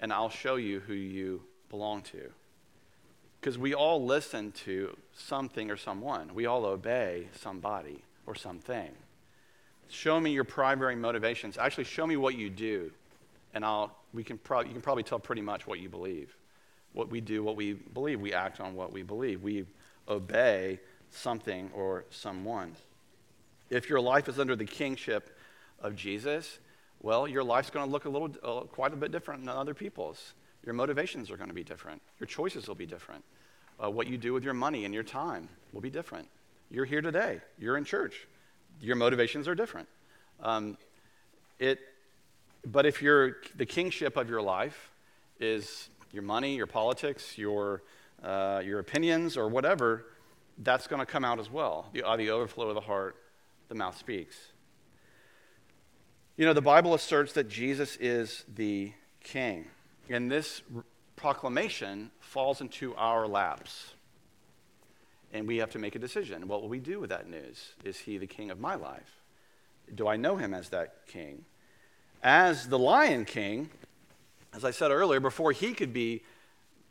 and 0.00 0.10
I'll 0.10 0.30
show 0.30 0.56
you 0.56 0.80
who 0.80 0.94
you 0.94 1.42
belong 1.68 2.00
to. 2.04 2.30
Because 3.38 3.58
we 3.58 3.74
all 3.74 4.02
listen 4.02 4.52
to 4.64 4.96
something 5.14 5.70
or 5.70 5.76
someone, 5.76 6.34
we 6.34 6.46
all 6.46 6.64
obey 6.64 7.28
somebody 7.38 8.02
or 8.26 8.34
something. 8.34 8.90
Show 9.90 10.18
me 10.18 10.30
your 10.30 10.44
primary 10.44 10.96
motivations. 10.96 11.58
Actually, 11.58 11.84
show 11.84 12.06
me 12.06 12.16
what 12.16 12.36
you 12.36 12.48
do, 12.48 12.90
and 13.52 13.66
I'll, 13.66 13.94
we 14.14 14.24
can 14.24 14.38
pro- 14.38 14.62
you 14.62 14.72
can 14.72 14.80
probably 14.80 15.02
tell 15.02 15.18
pretty 15.18 15.42
much 15.42 15.66
what 15.66 15.78
you 15.78 15.90
believe. 15.90 16.34
What 16.94 17.10
we 17.10 17.20
do, 17.20 17.42
what 17.42 17.54
we 17.54 17.74
believe. 17.74 18.18
We 18.18 18.32
act 18.32 18.60
on 18.60 18.74
what 18.74 18.92
we 18.92 19.02
believe. 19.02 19.42
We 19.42 19.66
obey 20.08 20.80
something 21.10 21.70
or 21.74 22.06
someone. 22.08 22.76
If 23.68 23.90
your 23.90 24.00
life 24.00 24.26
is 24.26 24.40
under 24.40 24.56
the 24.56 24.64
kingship 24.64 25.36
of 25.80 25.94
Jesus, 25.96 26.60
well, 27.06 27.28
your 27.28 27.44
life's 27.44 27.70
going 27.70 27.86
to 27.86 27.92
look 27.92 28.04
a 28.04 28.08
little, 28.08 28.30
uh, 28.42 28.62
quite 28.62 28.92
a 28.92 28.96
bit 28.96 29.12
different 29.12 29.46
than 29.46 29.56
other 29.56 29.74
people's. 29.74 30.34
Your 30.64 30.74
motivations 30.74 31.30
are 31.30 31.36
going 31.36 31.50
to 31.50 31.54
be 31.54 31.62
different. 31.62 32.02
Your 32.18 32.26
choices 32.26 32.66
will 32.66 32.74
be 32.74 32.84
different. 32.84 33.22
Uh, 33.78 33.88
what 33.88 34.08
you 34.08 34.18
do 34.18 34.32
with 34.32 34.42
your 34.42 34.54
money 34.54 34.84
and 34.84 34.92
your 34.92 35.04
time 35.04 35.48
will 35.72 35.80
be 35.80 35.88
different. 35.88 36.26
You're 36.68 36.84
here 36.84 37.00
today. 37.00 37.40
You're 37.60 37.76
in 37.76 37.84
church. 37.84 38.26
Your 38.80 38.96
motivations 38.96 39.46
are 39.46 39.54
different. 39.54 39.86
Um, 40.42 40.76
it, 41.60 41.78
but 42.64 42.86
if 42.86 43.00
you're, 43.00 43.36
the 43.54 43.66
kingship 43.66 44.16
of 44.16 44.28
your 44.28 44.42
life 44.42 44.90
is 45.38 45.88
your 46.10 46.24
money, 46.24 46.56
your 46.56 46.66
politics, 46.66 47.38
your, 47.38 47.84
uh, 48.24 48.62
your 48.64 48.80
opinions, 48.80 49.36
or 49.36 49.46
whatever, 49.46 50.06
that's 50.58 50.88
going 50.88 50.98
to 50.98 51.06
come 51.06 51.24
out 51.24 51.38
as 51.38 51.48
well. 51.48 51.86
The, 51.92 52.02
uh, 52.02 52.16
the 52.16 52.30
overflow 52.30 52.70
of 52.70 52.74
the 52.74 52.80
heart, 52.80 53.14
the 53.68 53.76
mouth 53.76 53.96
speaks. 53.96 54.36
You 56.36 56.44
know, 56.44 56.52
the 56.52 56.60
Bible 56.60 56.92
asserts 56.92 57.32
that 57.32 57.48
Jesus 57.48 57.96
is 57.96 58.44
the 58.54 58.92
king. 59.24 59.68
And 60.10 60.30
this 60.30 60.60
proclamation 61.16 62.10
falls 62.20 62.60
into 62.60 62.94
our 62.96 63.26
laps. 63.26 63.94
And 65.32 65.48
we 65.48 65.56
have 65.56 65.70
to 65.70 65.78
make 65.78 65.94
a 65.94 65.98
decision. 65.98 66.46
What 66.46 66.60
will 66.60 66.68
we 66.68 66.78
do 66.78 67.00
with 67.00 67.08
that 67.08 67.26
news? 67.28 67.72
Is 67.84 67.98
he 67.98 68.18
the 68.18 68.26
king 68.26 68.50
of 68.50 68.60
my 68.60 68.74
life? 68.74 69.22
Do 69.94 70.08
I 70.08 70.16
know 70.16 70.36
him 70.36 70.52
as 70.52 70.68
that 70.68 71.06
king? 71.06 71.46
As 72.22 72.68
the 72.68 72.78
lion 72.78 73.24
king, 73.24 73.70
as 74.54 74.62
I 74.62 74.72
said 74.72 74.90
earlier, 74.90 75.20
before 75.20 75.52
he 75.52 75.72
could 75.72 75.94
be 75.94 76.22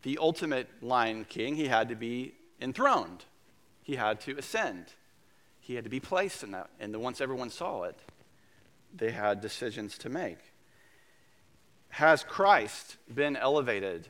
the 0.02 0.18
ultimate 0.20 0.70
lion 0.82 1.24
king, 1.24 1.56
he 1.56 1.68
had 1.68 1.90
to 1.90 1.96
be 1.96 2.34
enthroned. 2.60 3.26
He 3.84 3.96
had 3.96 4.22
to 4.22 4.38
ascend. 4.38 4.86
He 5.60 5.76
had 5.76 5.84
to 5.84 5.90
be 5.90 6.00
placed 6.00 6.44
in 6.44 6.52
that. 6.52 6.72
And 6.80 6.96
once 6.98 7.22
everyone 7.22 7.52
saw 7.52 7.84
it, 7.84 8.00
they 8.96 9.12
had 9.12 9.42
decisions 9.42 9.98
to 10.00 10.10
make. 10.10 10.38
Has 11.90 12.24
Christ 12.24 12.98
been 13.14 13.36
elevated 13.36 14.08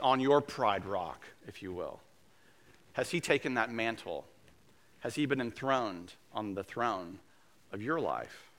on 0.00 0.20
your 0.20 0.40
pride 0.40 0.84
rock, 0.84 1.24
if 1.46 1.62
you 1.62 1.72
will? 1.72 2.00
Has 2.92 3.10
he 3.10 3.20
taken 3.20 3.54
that 3.54 3.70
mantle? 3.70 4.24
Has 5.00 5.14
he 5.14 5.26
been 5.26 5.40
enthroned 5.40 6.12
on 6.32 6.54
the 6.54 6.64
throne 6.64 7.18
of 7.72 7.82
your 7.82 8.00
life? 8.00 8.50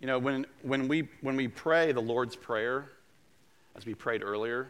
You 0.00 0.06
know, 0.06 0.18
when, 0.18 0.46
when, 0.62 0.88
we, 0.88 1.08
when 1.20 1.36
we 1.36 1.48
pray 1.48 1.92
the 1.92 2.00
Lord's 2.00 2.36
Prayer, 2.36 2.90
as 3.76 3.86
we 3.86 3.94
prayed 3.94 4.22
earlier, 4.22 4.68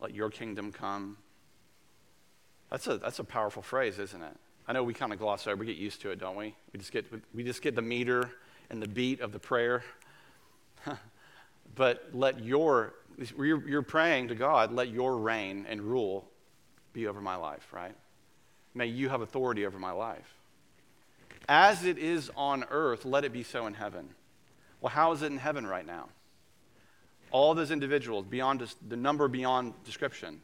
let 0.00 0.14
your 0.14 0.30
kingdom 0.30 0.72
come, 0.72 1.16
that's 2.70 2.86
a, 2.86 2.98
that's 2.98 3.18
a 3.18 3.24
powerful 3.24 3.62
phrase, 3.62 3.98
isn't 3.98 4.22
it? 4.22 4.36
I 4.66 4.72
know 4.72 4.82
we 4.82 4.94
kind 4.94 5.12
of 5.12 5.18
gloss 5.18 5.46
over, 5.46 5.56
we 5.56 5.66
get 5.66 5.76
used 5.76 6.00
to 6.02 6.10
it, 6.10 6.18
don't 6.18 6.36
we? 6.36 6.54
We 6.72 6.78
just 6.78 6.92
get, 6.92 7.06
we 7.34 7.44
just 7.44 7.62
get 7.62 7.74
the 7.74 7.82
meter 7.82 8.30
and 8.70 8.82
the 8.82 8.88
beat 8.88 9.20
of 9.20 9.32
the 9.32 9.38
prayer. 9.38 9.82
but 11.74 12.08
let 12.12 12.44
your, 12.44 12.94
you're, 13.36 13.68
you're 13.68 13.82
praying 13.82 14.28
to 14.28 14.34
God, 14.34 14.72
let 14.72 14.88
your 14.88 15.18
reign 15.18 15.66
and 15.68 15.80
rule 15.82 16.28
be 16.92 17.06
over 17.06 17.20
my 17.20 17.36
life, 17.36 17.72
right? 17.72 17.94
May 18.74 18.86
you 18.86 19.08
have 19.08 19.20
authority 19.20 19.66
over 19.66 19.78
my 19.78 19.92
life. 19.92 20.34
As 21.48 21.84
it 21.84 21.98
is 21.98 22.30
on 22.36 22.64
earth, 22.70 23.04
let 23.04 23.24
it 23.24 23.32
be 23.32 23.42
so 23.42 23.66
in 23.66 23.74
heaven. 23.74 24.08
Well, 24.80 24.90
how 24.90 25.12
is 25.12 25.22
it 25.22 25.26
in 25.26 25.38
heaven 25.38 25.66
right 25.66 25.86
now? 25.86 26.08
All 27.30 27.54
those 27.54 27.70
individuals, 27.70 28.26
beyond 28.26 28.66
the 28.88 28.96
number 28.96 29.28
beyond 29.28 29.74
description, 29.84 30.40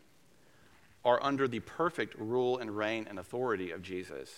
are 1.05 1.23
under 1.23 1.49
the 1.49 1.61
perfect 1.61 2.15
rule 2.19 2.59
and 2.59 2.77
reign 2.77 3.07
and 3.09 3.19
authority 3.19 3.71
of 3.71 3.83
Jesus, 3.83 4.31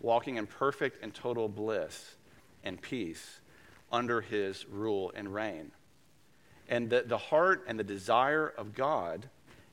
walking 0.00 0.36
in 0.36 0.46
perfect 0.46 1.02
and 1.02 1.14
total 1.14 1.48
bliss 1.48 2.16
and 2.64 2.80
peace 2.80 3.40
under 3.92 4.20
his 4.20 4.66
rule 4.68 5.12
and 5.14 5.32
reign. 5.32 5.70
And 6.68 6.90
the, 6.90 7.04
the 7.06 7.18
heart 7.18 7.64
and 7.68 7.78
the 7.78 7.84
desire 7.84 8.52
of 8.56 8.74
God 8.74 9.28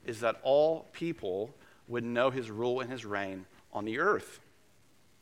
is 0.06 0.19
that 0.19 0.39
all 0.43 0.88
people 0.91 1.56
would 1.88 2.04
know 2.04 2.30
his 2.30 2.51
rule 2.51 2.82
and 2.82 2.91
his 2.91 3.06
reign 3.06 3.45
on 3.73 3.86
the 3.86 3.99
earth. 3.99 4.39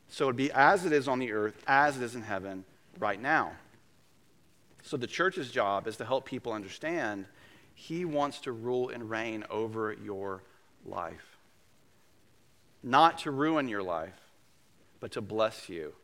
So 0.08 0.24
it 0.24 0.26
would 0.26 0.36
be 0.36 0.52
as 0.52 0.84
it 0.84 0.92
is 0.92 1.08
on 1.08 1.18
the 1.18 1.32
earth, 1.32 1.62
as 1.66 1.96
it 1.96 2.02
is 2.02 2.14
in 2.14 2.22
heaven 2.22 2.64
right 2.98 3.20
now. 3.20 3.52
So 4.82 4.96
the 4.96 5.06
church's 5.06 5.50
job 5.50 5.86
is 5.86 5.96
to 5.98 6.04
help 6.04 6.24
people 6.24 6.52
understand 6.52 7.26
he 7.74 8.04
wants 8.04 8.40
to 8.40 8.52
rule 8.52 8.88
and 8.90 9.08
reign 9.08 9.44
over 9.48 9.92
your 9.92 10.42
life. 10.84 11.38
Not 12.82 13.18
to 13.20 13.30
ruin 13.30 13.68
your 13.68 13.82
life, 13.82 14.18
but 14.98 15.12
to 15.12 15.20
bless 15.20 15.68
you 15.68 15.94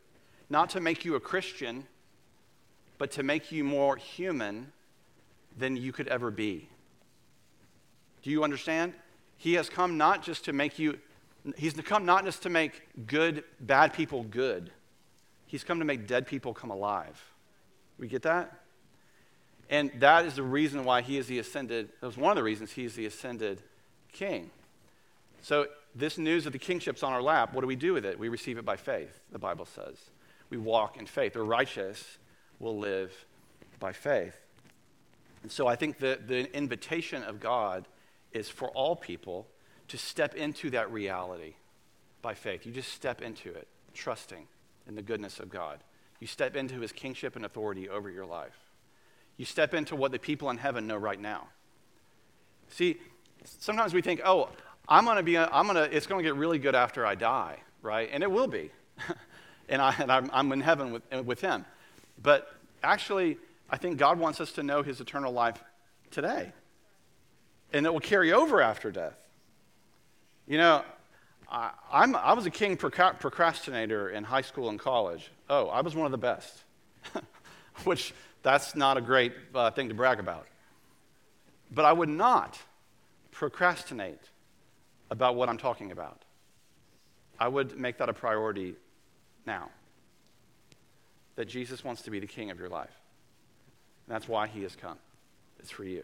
not 0.49 0.69
to 0.71 0.79
make 0.79 1.05
you 1.05 1.15
a 1.15 1.19
Christian, 1.19 1.85
but 2.97 3.11
to 3.11 3.23
make 3.23 3.51
you 3.51 3.63
more 3.63 3.95
human 3.95 4.71
than 5.57 5.75
you 5.75 5.91
could 5.91 6.07
ever 6.07 6.31
be. 6.31 6.69
Do 8.23 8.31
you 8.31 8.43
understand? 8.43 8.93
He 9.37 9.53
has 9.53 9.69
come 9.69 9.97
not 9.97 10.23
just 10.23 10.45
to 10.45 10.53
make 10.53 10.79
you, 10.79 10.97
he's 11.55 11.73
come 11.73 12.05
not 12.05 12.25
just 12.25 12.43
to 12.43 12.49
make 12.49 12.81
good, 13.05 13.43
bad 13.59 13.93
people 13.93 14.23
good. 14.23 14.71
He's 15.45 15.63
come 15.63 15.79
to 15.79 15.85
make 15.85 16.07
dead 16.07 16.27
people 16.27 16.53
come 16.53 16.71
alive. 16.71 17.21
We 17.97 18.07
get 18.07 18.23
that? 18.23 18.53
And 19.69 19.91
that 19.99 20.25
is 20.25 20.35
the 20.35 20.43
reason 20.43 20.83
why 20.85 21.01
he 21.01 21.17
is 21.17 21.27
the 21.27 21.39
ascended, 21.39 21.89
that 21.99 22.07
was 22.07 22.17
one 22.17 22.31
of 22.31 22.35
the 22.35 22.43
reasons 22.43 22.71
he 22.71 22.85
is 22.85 22.95
the 22.95 23.05
ascended 23.05 23.61
king. 24.11 24.49
So, 25.41 25.67
this 25.95 26.17
news 26.17 26.45
of 26.45 26.53
the 26.53 26.59
kingship's 26.59 27.01
on 27.01 27.11
our 27.11 27.21
lap. 27.21 27.53
What 27.53 27.61
do 27.61 27.67
we 27.67 27.75
do 27.75 27.93
with 27.93 28.05
it? 28.05 28.19
We 28.19 28.29
receive 28.29 28.57
it 28.57 28.65
by 28.65 28.75
faith, 28.75 29.19
the 29.31 29.39
Bible 29.39 29.65
says 29.65 29.97
we 30.49 30.57
walk 30.57 30.97
in 30.97 31.05
faith. 31.05 31.33
The 31.33 31.41
righteous 31.41 32.17
will 32.59 32.77
live 32.77 33.13
by 33.79 33.93
faith. 33.93 34.35
And 35.43 35.51
so 35.51 35.67
I 35.67 35.75
think 35.75 35.99
that 35.99 36.27
the 36.27 36.53
invitation 36.55 37.23
of 37.23 37.39
God 37.39 37.87
is 38.31 38.49
for 38.49 38.69
all 38.69 38.95
people 38.95 39.47
to 39.87 39.97
step 39.97 40.35
into 40.35 40.69
that 40.71 40.91
reality 40.91 41.55
by 42.21 42.33
faith. 42.33 42.65
You 42.65 42.71
just 42.71 42.91
step 42.91 43.21
into 43.21 43.53
it, 43.53 43.67
trusting 43.93 44.47
in 44.87 44.95
the 44.95 45.01
goodness 45.01 45.39
of 45.39 45.49
God. 45.49 45.79
You 46.19 46.27
step 46.27 46.55
into 46.55 46.79
his 46.79 46.91
kingship 46.91 47.35
and 47.35 47.45
authority 47.45 47.87
over 47.87 48.09
your 48.09 48.25
life. 48.25 48.57
You 49.37 49.45
step 49.45 49.73
into 49.73 49.95
what 49.95 50.11
the 50.11 50.19
people 50.19 50.49
in 50.49 50.57
heaven 50.57 50.87
know 50.87 50.97
right 50.97 51.19
now. 51.19 51.47
See, 52.69 52.97
sometimes 53.45 53.93
we 53.93 54.01
think, 54.01 54.21
oh, 54.25 54.49
I'm 54.89 55.05
going 55.05 55.17
to 55.17 55.23
be, 55.23 55.37
I'm 55.37 55.67
going 55.67 55.75
to, 55.75 55.95
it's 55.95 56.07
going 56.07 56.23
to 56.23 56.27
get 56.27 56.35
really 56.35 56.59
good 56.59 56.75
after 56.75 57.05
I 57.05 57.15
die, 57.15 57.59
right? 57.81 58.09
And 58.11 58.23
it 58.23 58.31
will 58.31 58.47
be. 58.47 58.71
And, 59.69 59.81
I, 59.81 59.93
I'm 60.31 60.51
in 60.51 60.61
heaven 60.61 60.91
with, 60.91 61.03
with 61.25 61.41
him. 61.41 61.65
But 62.21 62.51
actually, 62.83 63.37
I 63.69 63.77
think 63.77 63.97
God 63.97 64.19
wants 64.19 64.39
us 64.41 64.53
to 64.53 64.63
know 64.63 64.81
his 64.81 65.01
eternal 65.01 65.31
life 65.31 65.61
today. 66.11 66.51
And 67.73 67.85
it 67.85 67.91
will 67.91 67.99
carry 67.99 68.33
over 68.33 68.61
after 68.61 68.91
death. 68.91 69.17
You 70.47 70.57
know, 70.57 70.83
I, 71.51 71.71
I'm, 71.91 72.15
I 72.15 72.33
was 72.33 72.45
a 72.45 72.49
king 72.49 72.77
procrastinator 72.77 74.09
in 74.09 74.23
high 74.23 74.41
school 74.41 74.69
and 74.69 74.79
college. 74.79 75.29
Oh, 75.49 75.67
I 75.67 75.81
was 75.81 75.95
one 75.95 76.05
of 76.05 76.11
the 76.11 76.17
best. 76.17 76.63
which 77.83 78.13
that's 78.43 78.75
not 78.75 78.97
a 78.97 79.01
great 79.01 79.33
uh, 79.53 79.71
thing 79.71 79.89
to 79.89 79.93
brag 79.93 80.19
about. 80.19 80.47
But 81.71 81.85
I 81.85 81.93
would 81.93 82.09
not 82.09 82.57
procrastinate 83.31 84.21
about 85.11 85.35
what 85.35 85.49
I'm 85.49 85.57
talking 85.57 85.91
about. 85.91 86.21
I 87.39 87.47
would 87.47 87.77
make 87.77 87.97
that 87.97 88.09
a 88.09 88.13
priority 88.13 88.75
now. 89.47 89.69
That 91.35 91.45
Jesus 91.45 91.83
wants 91.83 92.03
to 92.03 92.11
be 92.11 92.19
the 92.19 92.27
king 92.27 92.51
of 92.51 92.59
your 92.59 92.69
life. 92.69 92.93
And 94.05 94.13
that's 94.13 94.27
why 94.27 94.45
he 94.45 94.61
has 94.61 94.75
come. 94.75 94.97
It's 95.59 95.71
for 95.71 95.83
you 95.83 96.03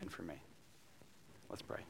and 0.00 0.10
for 0.10 0.22
me. 0.22 0.34
Let's 1.50 1.62
pray. 1.62 1.80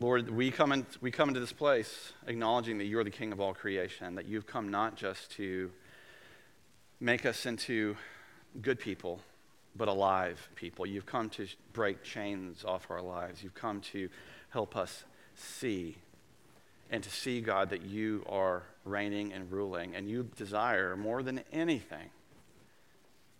Lord, 0.00 0.30
we 0.30 0.50
come, 0.50 0.72
in, 0.72 0.86
we 1.02 1.10
come 1.10 1.28
into 1.28 1.40
this 1.40 1.52
place 1.52 2.14
acknowledging 2.26 2.78
that 2.78 2.84
you're 2.84 3.04
the 3.04 3.10
king 3.10 3.32
of 3.32 3.40
all 3.40 3.52
creation, 3.52 4.14
that 4.14 4.26
you've 4.26 4.46
come 4.46 4.70
not 4.70 4.96
just 4.96 5.30
to 5.32 5.70
make 7.00 7.26
us 7.26 7.44
into 7.44 7.96
good 8.62 8.78
people, 8.80 9.20
but 9.76 9.88
alive 9.88 10.48
people. 10.54 10.86
You've 10.86 11.06
come 11.06 11.28
to 11.30 11.46
break 11.74 12.02
chains 12.02 12.64
off 12.64 12.90
our 12.90 13.02
lives. 13.02 13.42
You've 13.42 13.54
come 13.54 13.82
to 13.92 14.08
help 14.48 14.74
us 14.74 15.04
see 15.34 15.96
and 16.90 17.02
to 17.02 17.10
see, 17.10 17.40
God, 17.40 17.70
that 17.70 17.82
you 17.82 18.24
are 18.28 18.64
reigning 18.84 19.32
and 19.32 19.50
ruling, 19.50 19.94
and 19.94 20.08
you 20.08 20.28
desire 20.36 20.96
more 20.96 21.22
than 21.22 21.42
anything 21.52 22.10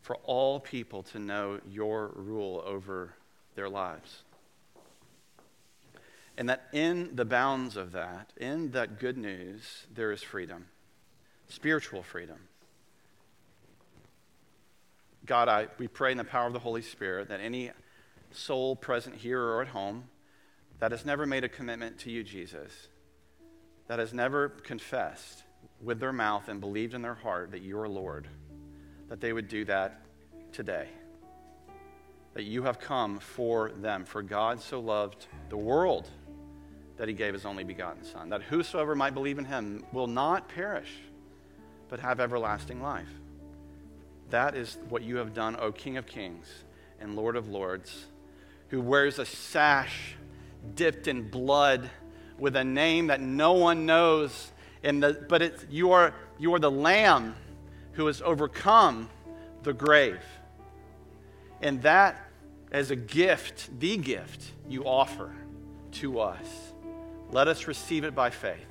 for 0.02 0.16
all 0.24 0.60
people 0.60 1.02
to 1.02 1.18
know 1.18 1.60
your 1.68 2.12
rule 2.14 2.62
over 2.64 3.14
their 3.56 3.68
lives. 3.68 4.22
And 6.38 6.48
that 6.48 6.68
in 6.72 7.16
the 7.16 7.24
bounds 7.24 7.76
of 7.76 7.92
that, 7.92 8.32
in 8.36 8.70
that 8.70 8.98
good 8.98 9.18
news, 9.18 9.86
there 9.92 10.12
is 10.12 10.22
freedom, 10.22 10.66
spiritual 11.48 12.02
freedom. 12.02 12.38
God, 15.26 15.48
I, 15.48 15.66
we 15.78 15.86
pray 15.86 16.12
in 16.12 16.18
the 16.18 16.24
power 16.24 16.46
of 16.46 16.52
the 16.52 16.60
Holy 16.60 16.82
Spirit 16.82 17.28
that 17.28 17.40
any 17.40 17.72
soul 18.32 18.74
present 18.74 19.16
here 19.16 19.42
or 19.42 19.60
at 19.60 19.68
home 19.68 20.04
that 20.78 20.92
has 20.92 21.04
never 21.04 21.26
made 21.26 21.44
a 21.44 21.48
commitment 21.48 21.98
to 21.98 22.10
you, 22.10 22.22
Jesus, 22.22 22.88
that 23.90 23.98
has 23.98 24.14
never 24.14 24.50
confessed 24.50 25.42
with 25.82 25.98
their 25.98 26.12
mouth 26.12 26.48
and 26.48 26.60
believed 26.60 26.94
in 26.94 27.02
their 27.02 27.16
heart 27.16 27.50
that 27.50 27.60
you 27.60 27.76
are 27.76 27.88
Lord, 27.88 28.28
that 29.08 29.20
they 29.20 29.32
would 29.32 29.48
do 29.48 29.64
that 29.64 30.02
today. 30.52 30.86
That 32.34 32.44
you 32.44 32.62
have 32.62 32.78
come 32.78 33.18
for 33.18 33.72
them. 33.72 34.04
For 34.04 34.22
God 34.22 34.60
so 34.60 34.78
loved 34.78 35.26
the 35.48 35.56
world 35.56 36.08
that 36.98 37.08
he 37.08 37.14
gave 37.14 37.34
his 37.34 37.44
only 37.44 37.64
begotten 37.64 38.04
Son, 38.04 38.28
that 38.28 38.42
whosoever 38.42 38.94
might 38.94 39.12
believe 39.12 39.40
in 39.40 39.44
him 39.44 39.84
will 39.92 40.06
not 40.06 40.48
perish, 40.48 41.00
but 41.88 41.98
have 41.98 42.20
everlasting 42.20 42.80
life. 42.80 43.10
That 44.28 44.54
is 44.54 44.78
what 44.88 45.02
you 45.02 45.16
have 45.16 45.34
done, 45.34 45.56
O 45.58 45.72
King 45.72 45.96
of 45.96 46.06
Kings 46.06 46.46
and 47.00 47.16
Lord 47.16 47.34
of 47.34 47.48
Lords, 47.48 48.06
who 48.68 48.80
wears 48.80 49.18
a 49.18 49.26
sash 49.26 50.14
dipped 50.76 51.08
in 51.08 51.28
blood 51.28 51.90
with 52.40 52.56
a 52.56 52.64
name 52.64 53.08
that 53.08 53.20
no 53.20 53.52
one 53.52 53.86
knows. 53.86 54.50
In 54.82 55.00
the, 55.00 55.24
but 55.28 55.42
it, 55.42 55.66
you, 55.70 55.92
are, 55.92 56.14
you 56.38 56.54
are 56.54 56.58
the 56.58 56.70
Lamb 56.70 57.36
who 57.92 58.06
has 58.06 58.22
overcome 58.22 59.08
the 59.62 59.72
grave. 59.72 60.22
And 61.60 61.82
that, 61.82 62.16
as 62.72 62.90
a 62.90 62.96
gift, 62.96 63.78
the 63.78 63.96
gift 63.98 64.42
you 64.68 64.84
offer 64.84 65.30
to 65.92 66.20
us 66.20 66.70
let 67.32 67.48
us 67.48 67.66
receive 67.66 68.04
it 68.04 68.14
by 68.14 68.30
faith 68.30 68.69